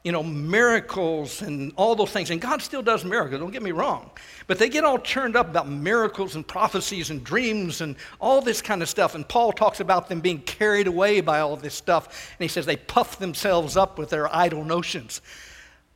[0.08, 2.30] you know, miracles and all those things.
[2.30, 4.10] And God still does miracles, don't get me wrong.
[4.46, 8.62] But they get all churned up about miracles and prophecies and dreams and all this
[8.62, 9.14] kind of stuff.
[9.14, 12.06] And Paul talks about them being carried away by all this stuff.
[12.38, 15.20] And he says they puff themselves up with their idle notions.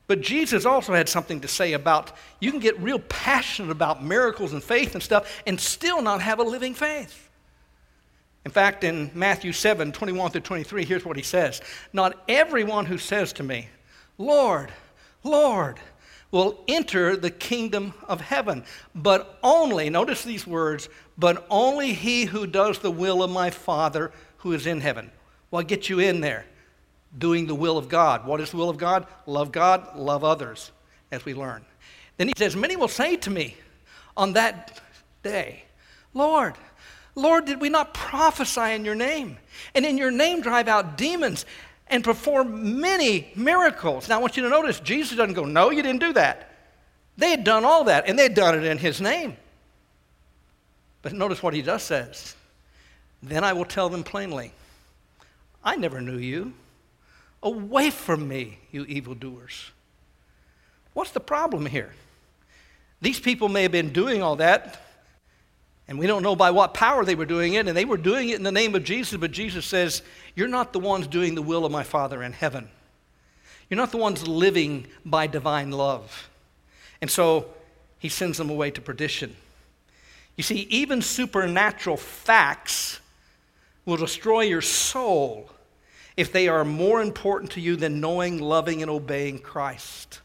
[0.08, 4.52] But Jesus also had something to say about you can get real passionate about miracles
[4.52, 7.30] and faith and stuff and still not have a living faith.
[8.44, 11.62] In fact, in Matthew 7 21 through 23, here's what he says
[11.94, 13.70] Not everyone who says to me,
[14.18, 14.72] Lord,
[15.24, 15.78] Lord,
[16.30, 22.46] will enter the kingdom of heaven, but only, notice these words, but only he who
[22.46, 25.10] does the will of my Father who is in heaven.
[25.50, 26.46] What gets you in there?
[27.16, 28.26] Doing the will of God.
[28.26, 29.06] What is the will of God?
[29.26, 30.72] Love God, love others,
[31.10, 31.64] as we learn.
[32.16, 33.56] Then he says, Many will say to me
[34.16, 34.80] on that
[35.22, 35.64] day,
[36.14, 36.54] Lord,
[37.14, 39.36] Lord, did we not prophesy in your name?
[39.74, 41.44] And in your name drive out demons
[41.92, 44.08] and perform many miracles.
[44.08, 46.50] Now, I want you to notice Jesus doesn't go, No, you didn't do that.
[47.18, 49.36] They had done all that, and they had done it in his name.
[51.02, 52.34] But notice what he does says.
[53.22, 54.52] Then I will tell them plainly,
[55.62, 56.54] I never knew you.
[57.42, 59.70] Away from me, you evildoers.
[60.94, 61.92] What's the problem here?
[63.00, 64.80] These people may have been doing all that,
[65.92, 68.30] and we don't know by what power they were doing it, and they were doing
[68.30, 70.00] it in the name of Jesus, but Jesus says,
[70.34, 72.70] You're not the ones doing the will of my Father in heaven.
[73.68, 76.30] You're not the ones living by divine love.
[77.02, 77.44] And so
[77.98, 79.36] he sends them away to perdition.
[80.34, 82.98] You see, even supernatural facts
[83.84, 85.50] will destroy your soul
[86.16, 90.22] if they are more important to you than knowing, loving, and obeying Christ.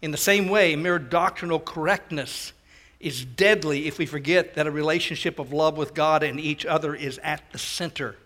[0.00, 2.54] In the same way, mere doctrinal correctness
[3.00, 6.94] is deadly if we forget that a relationship of love with God and each other
[6.94, 8.16] is at the center.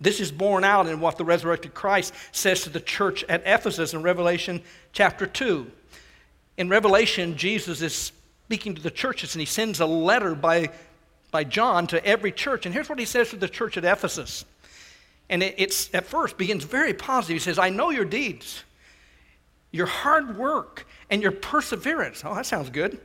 [0.00, 3.94] This is borne out in what the resurrected Christ says to the church at Ephesus
[3.94, 4.62] in Revelation
[4.92, 5.70] chapter 2.
[6.56, 10.70] In Revelation, Jesus is speaking to the churches and he sends a letter by,
[11.30, 12.66] by John to every church.
[12.66, 14.44] And here's what he says to the church at Ephesus.
[15.30, 17.34] And it, it's at first begins very positive.
[17.34, 18.64] He says, I know your deeds
[19.70, 22.22] your hard work, and your perseverance.
[22.24, 23.00] Oh, that sounds good.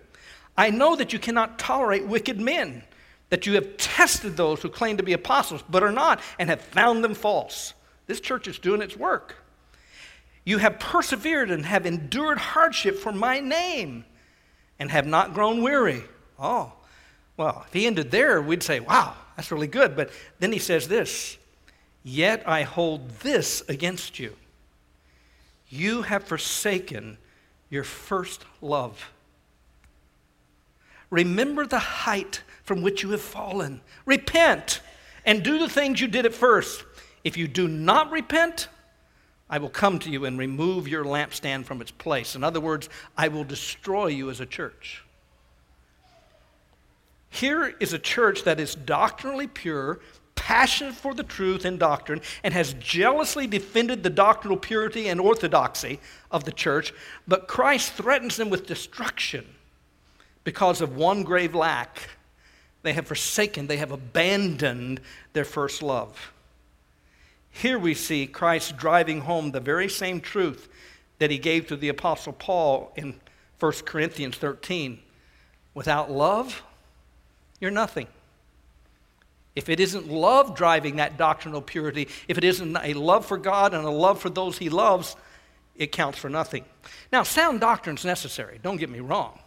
[0.58, 2.84] I know that you cannot tolerate wicked men,
[3.30, 6.62] that you have tested those who claim to be apostles but are not, and have
[6.62, 7.74] found them false.
[8.08, 9.36] This church is doing its work.
[10.46, 14.06] You have persevered and have endured hardship for my name
[14.78, 16.04] and have not grown weary.
[16.38, 16.74] Oh,
[17.38, 19.96] well, if he ended there, we'd say, wow, that's really good.
[19.96, 21.38] But then he says this
[22.04, 24.36] Yet I hold this against you
[25.74, 27.18] you have forsaken
[27.72, 29.12] your first love.
[31.14, 33.82] Remember the height from which you have fallen.
[34.04, 34.82] Repent
[35.24, 36.84] and do the things you did at first.
[37.24, 38.68] If you do not repent,
[39.48, 42.36] I will come to you and remove your lampstand from its place.
[42.36, 45.04] In other words, I will destroy you as a church.
[47.30, 50.00] Here is a church that is doctrinally pure,
[50.34, 56.00] passionate for the truth and doctrine and has jealously defended the doctrinal purity and orthodoxy
[56.32, 56.92] of the church,
[57.28, 59.46] but Christ threatens them with destruction
[60.44, 62.10] because of one grave lack.
[62.82, 65.00] They have forsaken, they have abandoned
[65.32, 66.34] their first love.
[67.50, 70.68] Here we see Christ driving home the very same truth
[71.20, 73.20] that he gave to the Apostle Paul in
[73.60, 75.00] 1 Corinthians 13.
[75.74, 76.62] Without love,
[77.60, 78.08] you're nothing.
[79.56, 83.74] If it isn't love driving that doctrinal purity, if it isn't a love for God
[83.74, 85.16] and a love for those he loves,
[85.76, 86.66] it counts for nothing.
[87.12, 89.40] Now, sound doctrine is necessary, don't get me wrong.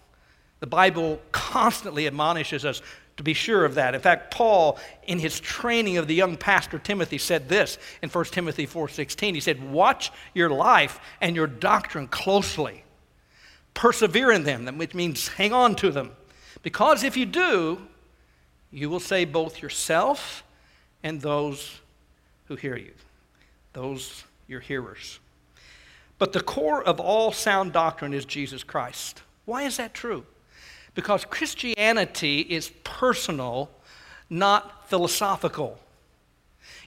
[0.60, 2.82] The Bible constantly admonishes us
[3.16, 3.94] to be sure of that.
[3.94, 8.24] In fact, Paul, in his training of the young pastor Timothy, said this in 1
[8.26, 9.34] Timothy 4:16.
[9.34, 12.84] He said, Watch your life and your doctrine closely.
[13.74, 16.12] Persevere in them, which means hang on to them.
[16.62, 17.86] Because if you do,
[18.70, 20.42] you will save both yourself
[21.02, 21.80] and those
[22.46, 22.92] who hear you,
[23.72, 25.20] those your hearers.
[26.18, 29.22] But the core of all sound doctrine is Jesus Christ.
[29.44, 30.24] Why is that true?
[30.96, 33.70] Because Christianity is personal,
[34.28, 35.78] not philosophical.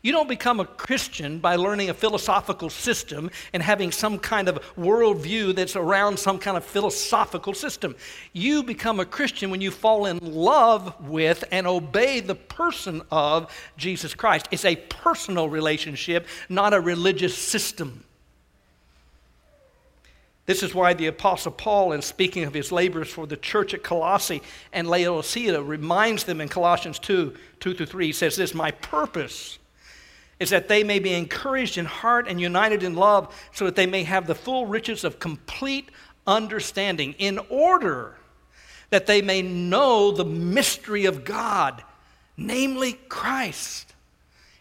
[0.02, 4.58] You don't become a Christian by learning a philosophical system and having some kind of
[4.76, 7.96] worldview that's around some kind of philosophical system.
[8.34, 13.54] You become a Christian when you fall in love with and obey the person of
[13.78, 14.48] Jesus Christ.
[14.52, 18.04] It's a personal relationship, not a religious system.
[20.50, 23.84] This is why the Apostle Paul, in speaking of his labors for the church at
[23.84, 24.42] Colossae
[24.74, 29.60] and Laodicea, reminds them in Colossians 2 2 through 3, he says this My purpose
[30.40, 33.86] is that they may be encouraged in heart and united in love, so that they
[33.86, 35.90] may have the full riches of complete
[36.26, 38.16] understanding, in order
[38.90, 41.84] that they may know the mystery of God,
[42.38, 43.94] namely Christ,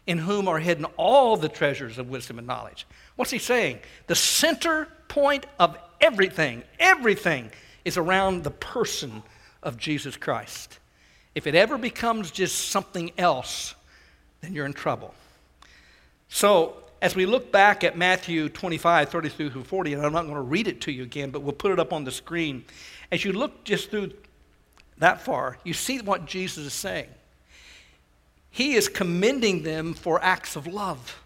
[0.07, 2.87] in whom are hidden all the treasures of wisdom and knowledge.
[3.17, 3.79] What's he saying?
[4.07, 7.51] The center point of everything, everything
[7.85, 9.23] is around the person
[9.63, 10.79] of Jesus Christ.
[11.35, 13.75] If it ever becomes just something else,
[14.41, 15.15] then you're in trouble.
[16.29, 20.35] So, as we look back at Matthew 25, 30 through 40, and I'm not going
[20.35, 22.65] to read it to you again, but we'll put it up on the screen.
[23.13, 24.13] As you look just through
[24.99, 27.09] that far, you see what Jesus is saying.
[28.51, 31.23] He is commending them for acts of love.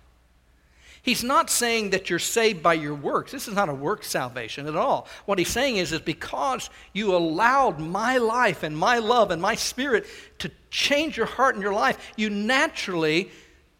[1.02, 3.32] He's not saying that you're saved by your works.
[3.32, 5.08] This is not a work salvation at all.
[5.26, 9.56] What he's saying is, is because you allowed my life and my love and my
[9.56, 10.06] spirit
[10.38, 13.32] to change your heart and your life, you naturally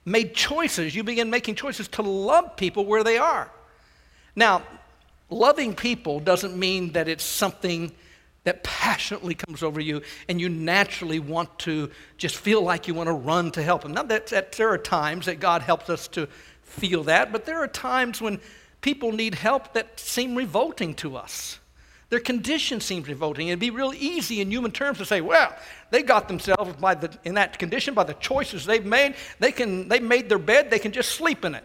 [0.05, 0.97] made choices.
[0.97, 3.49] You begin making choices to love people where they are.
[4.35, 4.63] Now,
[5.31, 7.93] loving people doesn't mean that it's something
[8.45, 13.07] that passionately comes over you and you naturally want to just feel like you want
[13.07, 13.93] to run to help them.
[13.93, 16.29] Now, that, that there are times that God helps us to
[16.73, 18.41] feel that, but there are times when
[18.81, 21.59] people need help that seem revolting to us.
[22.09, 23.49] Their condition seems revolting.
[23.49, 25.55] It'd be real easy in human terms to say, well,
[25.91, 29.15] they got themselves by the, in that condition by the choices they've made.
[29.39, 31.65] They can, they've made their bed, they can just sleep in it.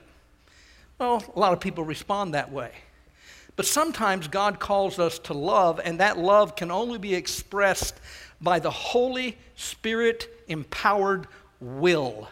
[1.00, 2.72] Well, a lot of people respond that way.
[3.58, 7.96] But sometimes God calls us to love, and that love can only be expressed
[8.40, 11.28] by the Holy Spirit empowered
[11.60, 12.30] will.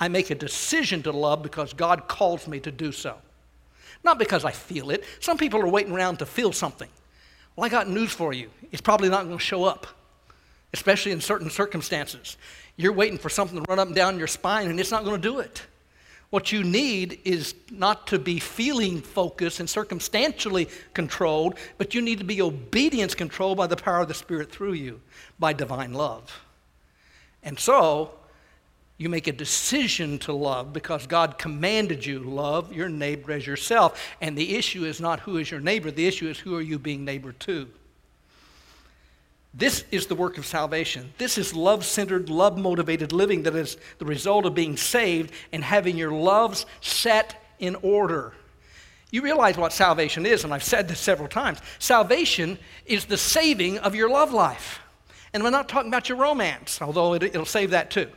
[0.00, 3.16] I make a decision to love because God calls me to do so.
[4.02, 5.04] Not because I feel it.
[5.20, 6.88] Some people are waiting around to feel something.
[7.54, 8.48] Well, I got news for you.
[8.72, 9.86] It's probably not going to show up,
[10.72, 12.38] especially in certain circumstances.
[12.76, 15.20] You're waiting for something to run up and down your spine, and it's not going
[15.20, 15.66] to do it.
[16.30, 22.20] What you need is not to be feeling focused and circumstantially controlled, but you need
[22.20, 25.00] to be obedience controlled by the power of the Spirit through you,
[25.38, 26.40] by divine love.
[27.42, 28.12] And so,
[29.00, 33.98] you make a decision to love because God commanded you love your neighbor as yourself.
[34.20, 36.78] And the issue is not who is your neighbor, the issue is who are you
[36.78, 37.66] being neighbor to.
[39.54, 41.14] This is the work of salvation.
[41.16, 45.64] This is love centered, love motivated living that is the result of being saved and
[45.64, 48.34] having your loves set in order.
[49.10, 51.58] You realize what salvation is, and I've said this several times.
[51.78, 54.80] Salvation is the saving of your love life.
[55.32, 58.10] And we're not talking about your romance, although it, will save that too.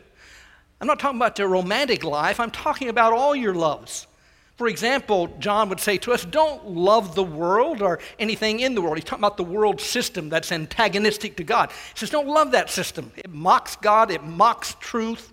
[0.84, 4.06] I'm not talking about the romantic life, I'm talking about all your loves.
[4.58, 8.82] For example, John would say to us, Don't love the world or anything in the
[8.82, 8.98] world.
[8.98, 11.70] He's talking about the world system that's antagonistic to God.
[11.70, 13.14] He says, Don't love that system.
[13.16, 15.32] It mocks God, it mocks truth,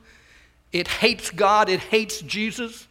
[0.70, 2.86] it hates God, it hates Jesus.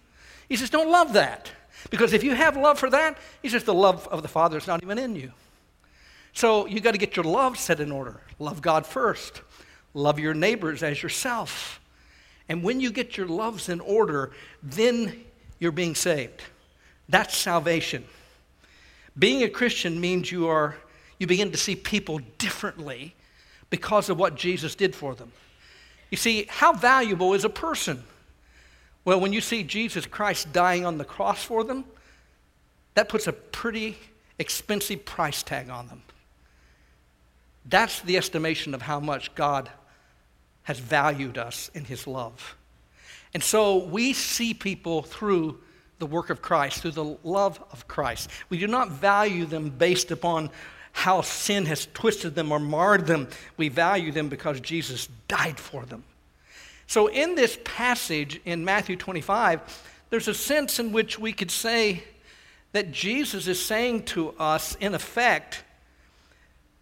[0.49, 1.49] He says, Don't love that.
[1.91, 4.67] Because if you have love for that, he says, The love of the Father is
[4.67, 5.31] not even in you.
[6.33, 8.19] So you got to get your love set in order.
[8.37, 9.43] Love God first,
[9.93, 11.78] love your neighbors as yourself.
[12.49, 14.31] And when you get your loves in order,
[14.61, 15.23] then
[15.59, 16.41] you're being saved.
[17.07, 18.03] That's salvation.
[19.17, 20.75] Being a Christian means you are
[21.19, 23.13] you begin to see people differently
[23.69, 25.31] because of what Jesus did for them.
[26.09, 28.03] You see, how valuable is a person?
[29.05, 31.83] Well, when you see Jesus Christ dying on the cross for them,
[32.95, 33.97] that puts a pretty
[34.39, 36.01] expensive price tag on them.
[37.65, 39.69] That's the estimation of how much God
[40.63, 42.55] has valued us in his love.
[43.33, 45.59] And so we see people through
[45.99, 48.29] the work of Christ, through the love of Christ.
[48.49, 50.49] We do not value them based upon
[50.91, 53.27] how sin has twisted them or marred them.
[53.57, 56.03] We value them because Jesus died for them.
[56.87, 59.61] So, in this passage in Matthew 25,
[60.09, 62.03] there's a sense in which we could say
[62.71, 65.63] that Jesus is saying to us, in effect,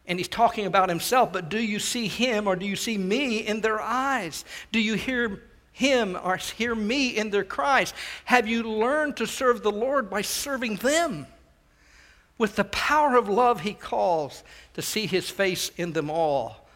[0.08, 3.40] and he's talking about himself, but do you see him or do you see me
[3.40, 4.46] in their eyes?
[4.72, 5.44] Do you hear
[5.74, 7.94] him or hear me in their cries?
[8.26, 11.28] Have you learned to serve the Lord by serving them?
[12.38, 14.44] With the power of love, he calls
[14.76, 16.68] to see his face in them all.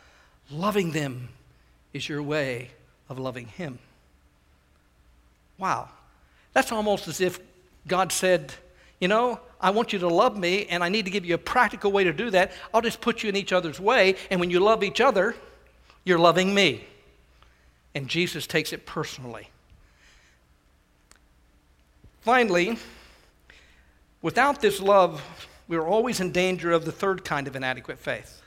[0.49, 1.29] Loving them
[1.93, 2.71] is your way
[3.09, 3.79] of loving him.
[5.57, 5.89] Wow.
[6.53, 7.39] That's almost as if
[7.87, 8.53] God said,
[8.99, 11.37] You know, I want you to love me, and I need to give you a
[11.37, 12.51] practical way to do that.
[12.73, 15.35] I'll just put you in each other's way, and when you love each other,
[16.03, 16.85] you're loving me.
[17.93, 19.49] And Jesus takes it personally.
[22.21, 22.77] Finally,
[24.21, 25.21] without this love,
[25.67, 28.41] we're always in danger of the third kind of inadequate faith.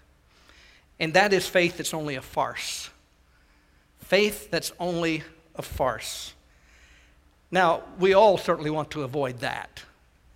[0.98, 2.90] And that is faith that's only a farce.
[3.98, 5.22] Faith that's only
[5.56, 6.34] a farce.
[7.50, 9.82] Now, we all certainly want to avoid that.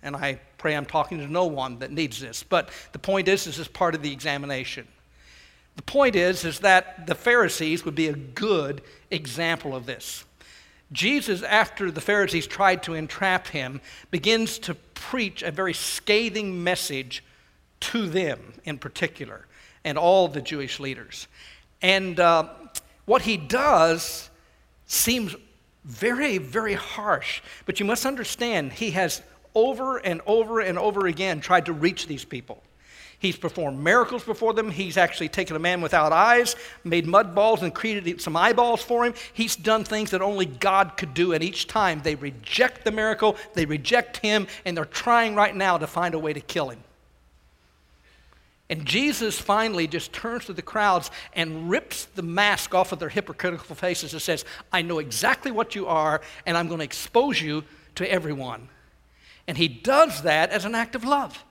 [0.01, 2.43] And I pray I'm talking to no one that needs this.
[2.43, 4.87] But the point is, this is part of the examination.
[5.75, 8.81] The point is, is that the Pharisees would be a good
[9.11, 10.25] example of this.
[10.91, 13.79] Jesus, after the Pharisees tried to entrap him,
[14.11, 17.23] begins to preach a very scathing message
[17.79, 19.45] to them in particular
[19.83, 21.27] and all the Jewish leaders.
[21.81, 22.49] And uh,
[23.05, 24.29] what he does
[24.85, 25.35] seems
[25.85, 27.41] very, very harsh.
[27.65, 29.21] But you must understand, he has
[29.55, 32.63] over and over and over again tried to reach these people.
[33.19, 34.71] He's performed miracles before them.
[34.71, 39.05] He's actually taken a man without eyes, made mud balls, and created some eyeballs for
[39.05, 39.13] him.
[39.33, 41.33] He's done things that only God could do.
[41.33, 45.77] And each time they reject the miracle, they reject him, and they're trying right now
[45.77, 46.79] to find a way to kill him.
[48.69, 53.09] And Jesus finally just turns to the crowds and rips the mask off of their
[53.09, 57.41] hypocritical faces and says, I know exactly what you are, and I'm going to expose
[57.41, 58.69] you to everyone.
[59.49, 61.43] And he does that as an act of love.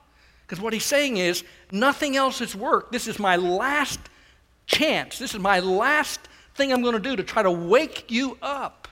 [0.47, 1.43] Because what he's saying is,
[1.73, 2.93] nothing else has worked.
[2.93, 3.99] This is my last
[4.67, 5.19] chance.
[5.19, 6.21] This is my last
[6.55, 8.87] thing I'm going to do to try to wake you up.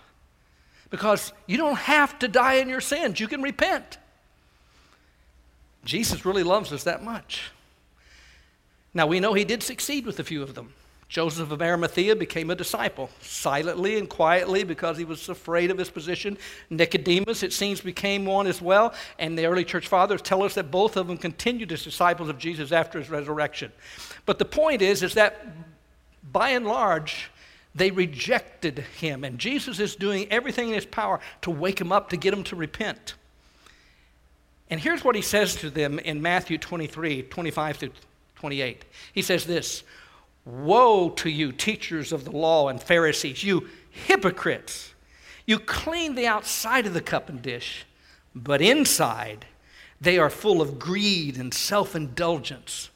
[0.91, 3.97] Because you don't have to die in your sins, you can repent.
[5.85, 7.53] Jesus really loves us that much.
[8.93, 10.73] Now, we know he did succeed with a few of them.
[11.09, 15.89] Joseph of Arimathea became a disciple, silently and quietly because he was afraid of his
[15.89, 16.37] position.
[16.69, 18.93] Nicodemus, it seems, became one as well.
[19.19, 22.39] And the early church fathers tell us that both of them continued as disciples of
[22.39, 23.71] Jesus after his resurrection.
[24.25, 25.47] But the point is, is that
[26.33, 27.31] by and large,
[27.73, 29.23] they rejected him.
[29.23, 32.43] And Jesus is doing everything in his power to wake them up, to get them
[32.45, 33.15] to repent.
[34.71, 37.93] And here's what he says to them in Matthew 23 25 through
[38.37, 38.85] 28.
[39.13, 39.85] He says this.
[40.47, 44.95] Woe to you, teachers of the law and Pharisees, you hypocrites!
[45.45, 47.85] You clean the outside of the cup and dish,
[48.35, 49.47] but inside
[50.01, 52.91] they are full of greed and self indulgence.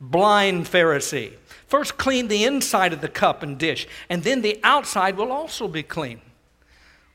[0.00, 1.32] Blind Pharisee.
[1.66, 5.66] First clean the inside of the cup and dish, and then the outside will also
[5.66, 6.20] be clean.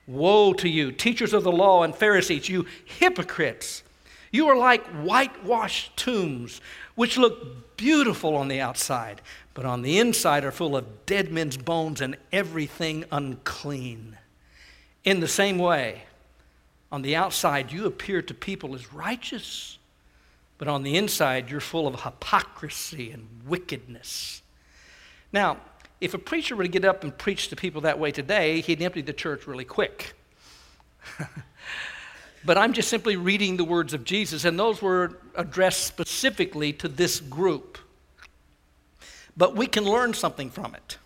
[0.06, 3.84] Woe to you, teachers of the law and Pharisees, you hypocrites!
[4.32, 6.60] You are like whitewashed tombs,
[6.96, 9.22] which look beautiful on the outside,
[9.58, 14.16] but on the inside are full of dead men's bones and everything unclean.
[15.04, 16.04] In the same way,
[16.92, 19.80] on the outside, you appear to people as righteous,
[20.60, 24.44] but on the inside, you're full of hypocrisy and wickedness.
[25.34, 25.58] Now,
[26.02, 28.84] if a preacher were to get up and preach to people that way today, he'd
[28.84, 30.14] empty the church really quick.
[32.46, 36.88] but I'm just simply reading the words of Jesus, and those were addressed specifically to
[36.88, 37.80] this group
[39.38, 40.98] but we can learn something from it.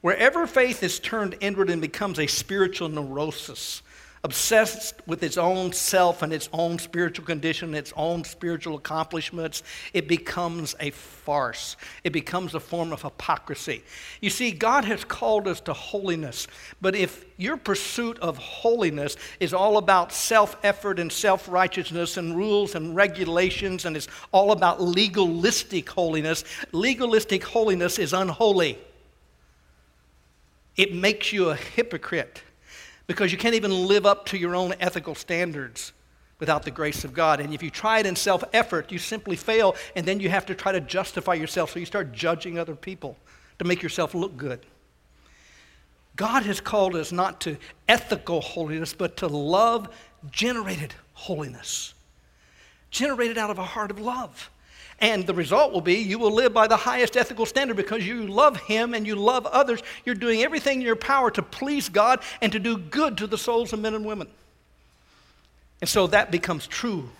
[0.00, 3.82] Wherever faith is turned inward and becomes a spiritual neurosis,
[4.26, 9.62] obsessed with its own self and its own spiritual condition, its own spiritual accomplishments,
[9.92, 11.76] it becomes a farce.
[12.02, 13.84] It becomes a form of hypocrisy.
[14.20, 16.48] You see, God has called us to holiness,
[16.80, 22.36] but if your pursuit of holiness is all about self effort and self righteousness and
[22.36, 28.76] rules and regulations, and it's all about legalistic holiness, legalistic holiness is unholy.
[30.76, 32.42] It makes you a hypocrite
[33.06, 35.92] because you can't even live up to your own ethical standards
[36.38, 37.40] without the grace of God.
[37.40, 40.46] And if you try it in self effort, you simply fail, and then you have
[40.46, 41.70] to try to justify yourself.
[41.70, 43.16] So you start judging other people
[43.58, 44.60] to make yourself look good.
[46.16, 47.56] God has called us not to
[47.88, 49.94] ethical holiness, but to love
[50.30, 51.94] generated holiness,
[52.90, 54.50] generated out of a heart of love.
[55.00, 58.26] And the result will be you will live by the highest ethical standard because you
[58.26, 59.82] love Him and you love others.
[60.04, 63.38] You're doing everything in your power to please God and to do good to the
[63.38, 64.28] souls of men and women.
[65.80, 67.10] And so that becomes true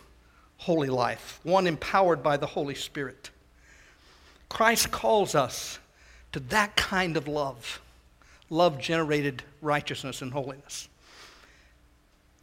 [0.58, 3.30] holy life, one empowered by the Holy Spirit.
[4.48, 5.78] Christ calls us
[6.32, 7.80] to that kind of love
[8.48, 10.88] love generated righteousness and holiness.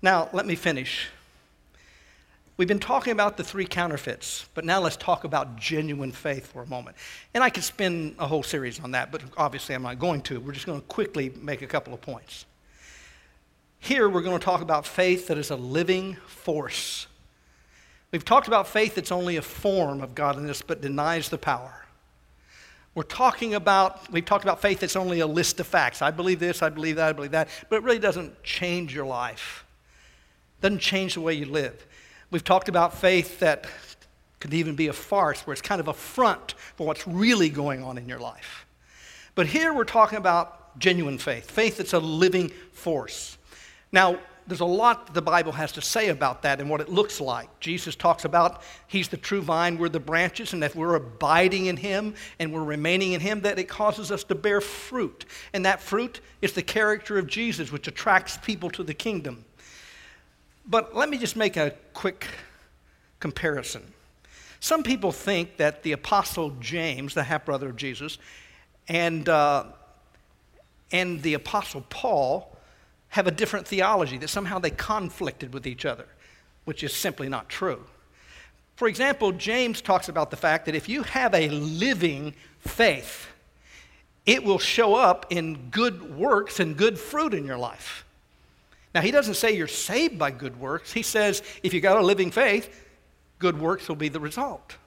[0.01, 1.07] Now, let me finish
[2.55, 6.61] We've been talking about the three counterfeits, but now let's talk about genuine faith for
[6.61, 6.95] a moment.
[7.33, 10.39] And I could spend a whole series on that, but obviously I'm not going to.
[10.39, 12.45] We're just going to quickly make a couple of points.
[13.79, 17.07] Here we're going to talk about faith that is a living force.
[18.11, 21.83] We've talked about faith that's only a form of godliness but denies the power.
[22.93, 26.03] We're talking about, we've talked about faith that's only a list of facts.
[26.03, 29.07] I believe this, I believe that, I believe that, but it really doesn't change your
[29.07, 29.65] life.
[30.59, 31.87] It doesn't change the way you live.
[32.33, 33.67] We've talked about faith that
[34.39, 37.83] could even be a farce, where it's kind of a front for what's really going
[37.83, 38.65] on in your life.
[39.35, 43.37] But here we're talking about genuine faith, faith that's a living force.
[43.91, 44.17] Now,
[44.47, 47.59] there's a lot the Bible has to say about that and what it looks like.
[47.59, 51.77] Jesus talks about He's the true vine, we're the branches, and if we're abiding in
[51.77, 55.25] Him and we're remaining in Him, that it causes us to bear fruit.
[55.53, 59.45] And that fruit is the character of Jesus, which attracts people to the kingdom.
[60.65, 62.27] But let me just make a quick
[63.19, 63.83] comparison.
[64.59, 68.17] Some people think that the Apostle James, the half brother of Jesus,
[68.87, 69.65] and, uh,
[70.91, 72.55] and the Apostle Paul
[73.09, 76.07] have a different theology, that somehow they conflicted with each other,
[76.65, 77.83] which is simply not true.
[78.75, 83.27] For example, James talks about the fact that if you have a living faith,
[84.25, 88.02] it will show up in good works and good fruit in your life.
[88.93, 90.93] Now, he doesn't say you're saved by good works.
[90.93, 92.85] He says if you got a living faith,
[93.39, 94.77] good works will be the result.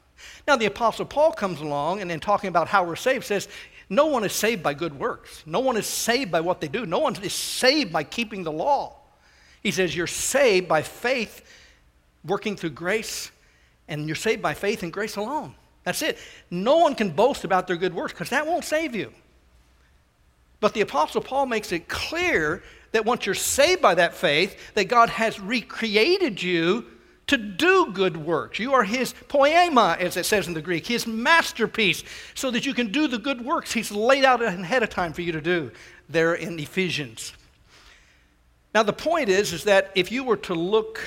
[0.47, 3.49] Now, the Apostle Paul comes along and in talking about how we're saved says,
[3.89, 5.43] no one is saved by good works.
[5.47, 6.87] No one is saved by what they do.
[6.87, 8.97] No one is saved by keeping the law.
[9.63, 11.43] He says you're saved by faith
[12.25, 13.31] working through grace,
[13.87, 15.55] and you're saved by faith and grace alone.
[15.85, 16.19] That's it.
[16.51, 19.13] No one can boast about their good works because that won't save you.
[20.59, 22.63] But the Apostle Paul makes it clear
[22.93, 26.87] that once you're saved by that faith, that God has recreated you
[27.27, 28.59] to do good works.
[28.59, 32.73] You are his poema, as it says in the Greek, his masterpiece, so that you
[32.73, 35.73] can do the good works he's laid out ahead of time for you to do
[36.09, 37.33] there in Ephesians.
[38.75, 41.01] Now, the point is, is that if you were to look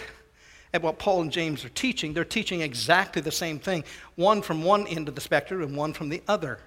[0.74, 3.84] at what Paul and James are teaching, they're teaching exactly the same thing,
[4.16, 6.60] one from one end of the spectrum and one from the other.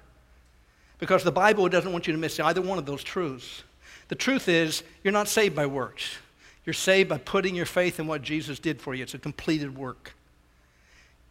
[0.98, 3.64] Because the Bible doesn't want you to miss either one of those truths.
[4.12, 6.16] The truth is, you're not saved by works.
[6.66, 9.04] You're saved by putting your faith in what Jesus did for you.
[9.04, 10.12] It's a completed work.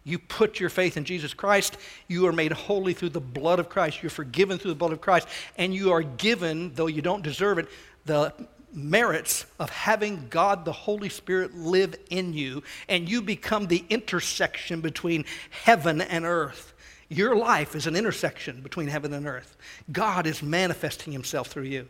[0.03, 1.77] You put your faith in Jesus Christ,
[2.07, 4.01] you are made holy through the blood of Christ.
[4.01, 5.27] You're forgiven through the blood of Christ.
[5.59, 7.67] And you are given, though you don't deserve it,
[8.05, 8.33] the
[8.73, 12.63] merits of having God the Holy Spirit live in you.
[12.89, 16.73] And you become the intersection between heaven and earth.
[17.09, 19.55] Your life is an intersection between heaven and earth.
[19.91, 21.87] God is manifesting himself through you.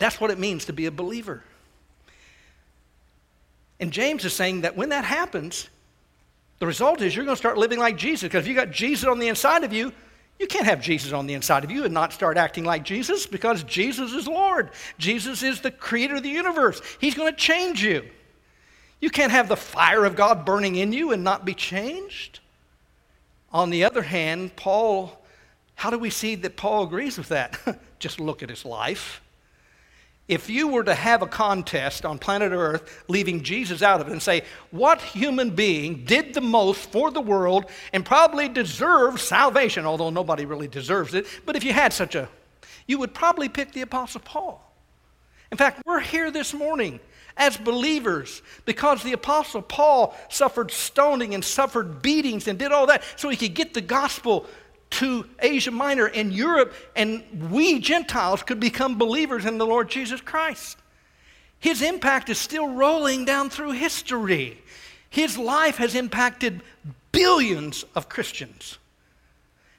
[0.00, 1.44] That's what it means to be a believer.
[3.78, 5.68] And James is saying that when that happens,
[6.58, 8.22] the result is you're going to start living like Jesus.
[8.22, 9.92] Because if you got Jesus on the inside of you,
[10.38, 13.26] you can't have Jesus on the inside of you and not start acting like Jesus
[13.26, 14.70] because Jesus is Lord.
[14.98, 16.80] Jesus is the creator of the universe.
[16.98, 18.02] He's going to change you.
[19.00, 22.40] You can't have the fire of God burning in you and not be changed.
[23.52, 25.22] On the other hand, Paul,
[25.74, 27.58] how do we see that Paul agrees with that?
[27.98, 29.20] Just look at his life.
[30.30, 34.12] If you were to have a contest on planet Earth, leaving Jesus out of it,
[34.12, 39.86] and say, what human being did the most for the world and probably deserves salvation,
[39.86, 42.28] although nobody really deserves it, but if you had such a,
[42.86, 44.64] you would probably pick the Apostle Paul.
[45.50, 47.00] In fact, we're here this morning
[47.36, 53.02] as believers because the Apostle Paul suffered stoning and suffered beatings and did all that
[53.16, 54.46] so he could get the gospel
[54.90, 60.20] to Asia Minor and Europe, and we Gentiles could become believers in the Lord Jesus
[60.20, 60.78] Christ.
[61.58, 64.60] His impact is still rolling down through history.
[65.10, 66.62] His life has impacted
[67.12, 68.78] billions of Christians.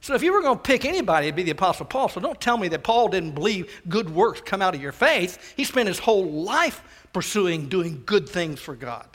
[0.01, 2.09] So if you were going to pick anybody, it'd be the Apostle Paul.
[2.09, 5.53] So don't tell me that Paul didn't believe good works come out of your faith.
[5.55, 9.05] He spent his whole life pursuing doing good things for God.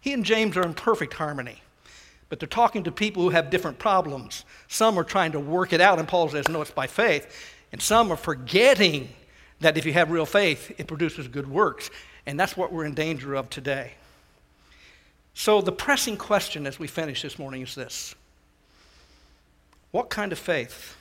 [0.00, 1.60] He and James are in perfect harmony.
[2.28, 4.44] But they're talking to people who have different problems.
[4.68, 7.54] Some are trying to work it out, and Paul says, no, it's by faith.
[7.72, 9.08] And some are forgetting
[9.60, 11.90] that if you have real faith, it produces good works.
[12.26, 13.92] And that's what we're in danger of today.
[15.34, 18.14] So, the pressing question as we finish this morning is this
[19.90, 20.96] What kind of faith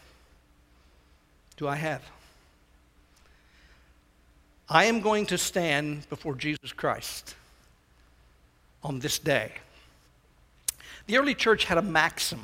[1.57, 2.03] do I have?
[4.67, 7.36] I am going to stand before Jesus Christ
[8.84, 9.53] on this day.
[11.08, 12.41] The early church had a maxim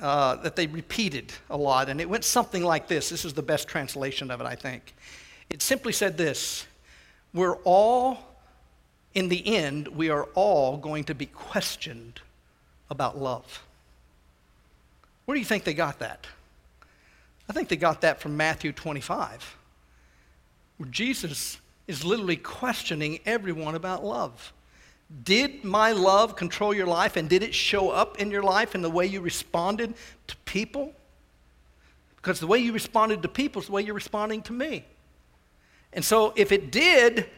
[0.00, 3.08] uh, that they repeated a lot, and it went something like this.
[3.08, 4.94] This is the best translation of it, I think.
[5.48, 6.66] It simply said this
[7.34, 8.18] We're all,
[9.14, 12.20] in the end, we are all going to be questioned
[12.88, 13.62] about love.
[15.24, 16.26] Where do you think they got that?
[17.48, 19.56] I think they got that from Matthew 25,
[20.78, 24.52] where Jesus is literally questioning everyone about love.
[25.24, 28.82] Did my love control your life and did it show up in your life in
[28.82, 29.94] the way you responded
[30.28, 30.92] to people?
[32.16, 34.84] Because the way you responded to people is the way you're responding to me.
[35.92, 37.28] And so if it did,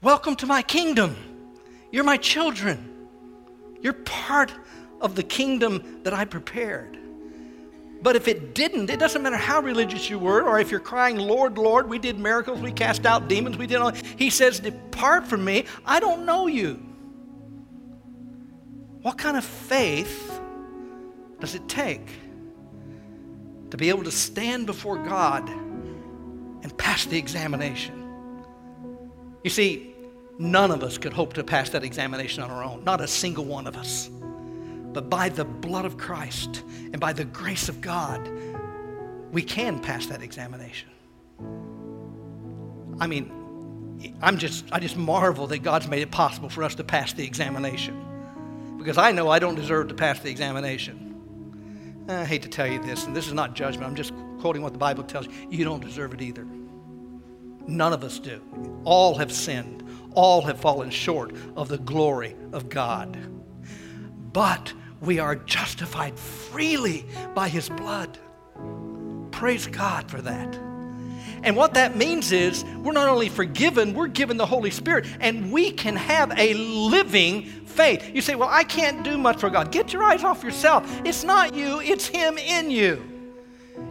[0.00, 1.16] welcome to my kingdom.
[1.90, 3.08] You're my children.
[3.82, 4.52] You're part
[5.00, 6.98] of the kingdom that I prepared.
[8.00, 11.16] But if it didn't, it doesn't matter how religious you were, or if you're crying,
[11.16, 13.90] Lord, Lord, we did miracles, we cast out demons, we did all.
[13.90, 16.87] He says, Depart from me, I don't know you.
[19.02, 20.40] What kind of faith
[21.40, 22.08] does it take
[23.70, 28.44] to be able to stand before God and pass the examination?
[29.44, 29.94] You see,
[30.38, 33.44] none of us could hope to pass that examination on our own, not a single
[33.44, 34.10] one of us.
[34.92, 38.28] But by the blood of Christ and by the grace of God,
[39.30, 40.88] we can pass that examination.
[42.98, 46.84] I mean, I'm just, I just marvel that God's made it possible for us to
[46.84, 48.04] pass the examination.
[48.78, 52.06] Because I know I don't deserve to pass the examination.
[52.08, 53.86] I hate to tell you this, and this is not judgment.
[53.86, 55.32] I'm just quoting what the Bible tells you.
[55.50, 56.46] You don't deserve it either.
[57.66, 58.40] None of us do.
[58.84, 59.84] All have sinned.
[60.14, 63.18] All have fallen short of the glory of God.
[64.32, 67.04] But we are justified freely
[67.34, 68.18] by his blood.
[69.32, 70.67] Praise God for that.
[71.42, 75.52] And what that means is we're not only forgiven, we're given the Holy Spirit, and
[75.52, 78.10] we can have a living faith.
[78.14, 79.70] You say, Well, I can't do much for God.
[79.70, 80.84] Get your eyes off yourself.
[81.04, 83.02] It's not you, it's Him in you.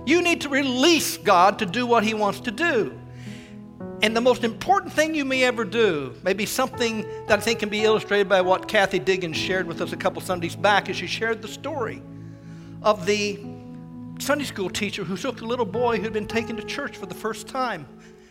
[0.05, 2.97] You need to release God to do what He wants to do.
[4.01, 7.69] And the most important thing you may ever do, maybe something that I think can
[7.69, 11.07] be illustrated by what Kathy Diggins shared with us a couple Sundays back, is she
[11.07, 12.03] shared the story
[12.83, 13.39] of the
[14.19, 17.15] Sunday school teacher who took a little boy who'd been taken to church for the
[17.15, 17.87] first time.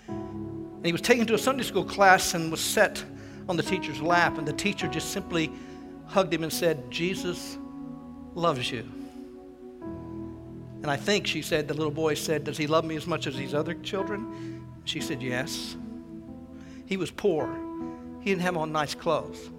[0.09, 3.05] And he was taken to a Sunday school class and was set
[3.49, 5.51] on the teacher's lap, and the teacher just simply
[6.07, 7.59] hugged him and said, Jesus
[8.35, 8.81] loves you.
[9.81, 13.27] And I think she said, the little boy said, Does he love me as much
[13.27, 14.65] as these other children?
[14.85, 15.77] She said, Yes.
[16.87, 17.49] He was poor.
[18.21, 19.51] He didn't have on nice clothes.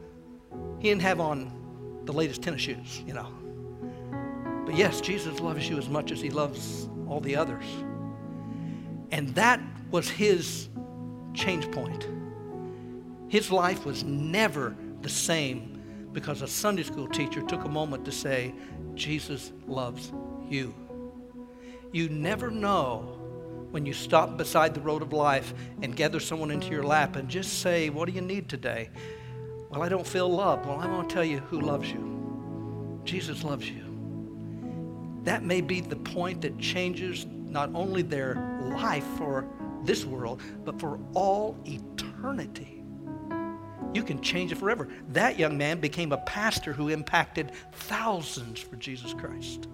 [0.79, 3.27] He didn't have on the latest tennis shoes, you know.
[4.67, 7.63] But yes, Jesus loves you as much as he loves all the others.
[9.11, 9.61] And that
[9.91, 10.67] was his
[11.33, 12.05] change point.
[13.29, 18.11] His life was never the same because a Sunday school teacher took a moment to
[18.11, 18.53] say,
[18.93, 20.11] Jesus loves
[20.49, 20.75] you.
[21.93, 23.13] You never know
[23.71, 27.29] when you stop beside the road of life and gather someone into your lap and
[27.29, 28.89] just say, What do you need today?
[29.69, 30.65] Well, I don't feel loved.
[30.65, 33.01] Well, I'm going to tell you who loves you.
[33.05, 33.86] Jesus loves you.
[35.27, 38.35] That may be the point that changes not only their
[38.79, 39.45] life for
[39.83, 42.81] this world, but for all eternity.
[43.93, 44.87] You can change it forever.
[45.09, 49.67] That young man became a pastor who impacted thousands for Jesus Christ.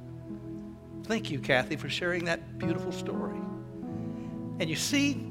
[1.03, 3.37] Thank you, Kathy, for sharing that beautiful story.
[4.59, 5.23] And you see,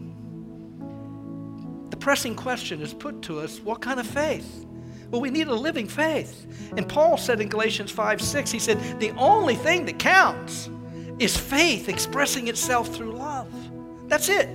[1.91, 4.66] the pressing question is put to us what kind of faith?
[5.13, 6.73] Well, we need a living faith.
[6.75, 10.71] And Paul said in Galatians 5 6, he said, the only thing that counts
[11.19, 13.53] is faith expressing itself through love.
[14.09, 14.49] That's it.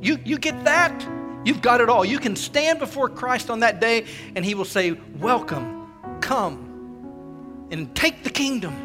[0.00, 1.06] You, you get that,
[1.44, 2.04] you've got it all.
[2.04, 7.92] You can stand before Christ on that day, and he will say, Welcome, come, and
[7.96, 8.76] take the kingdom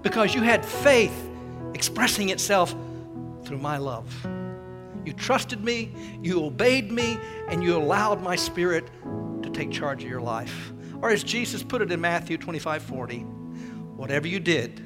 [0.00, 1.28] because you had faith
[1.74, 2.74] expressing itself
[3.44, 4.10] through my love.
[5.04, 7.18] You trusted me, you obeyed me,
[7.48, 8.88] and you allowed my spirit
[9.42, 10.72] to take charge of your life.
[11.00, 13.18] Or as Jesus put it in Matthew 25 40,
[13.96, 14.78] whatever you did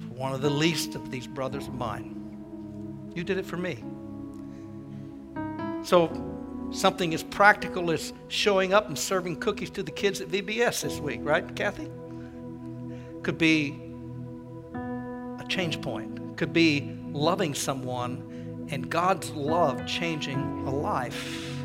[0.00, 3.82] for one of the least of these brothers of mine, you did it for me.
[5.82, 6.10] So,
[6.70, 10.98] something as practical as showing up and serving cookies to the kids at VBS this
[10.98, 11.88] week, right, Kathy?
[13.22, 13.80] Could be
[14.74, 21.64] a change point, could be loving someone and God's love changing a life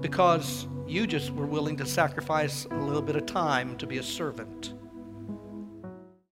[0.00, 4.02] because you just were willing to sacrifice a little bit of time to be a
[4.02, 4.74] servant.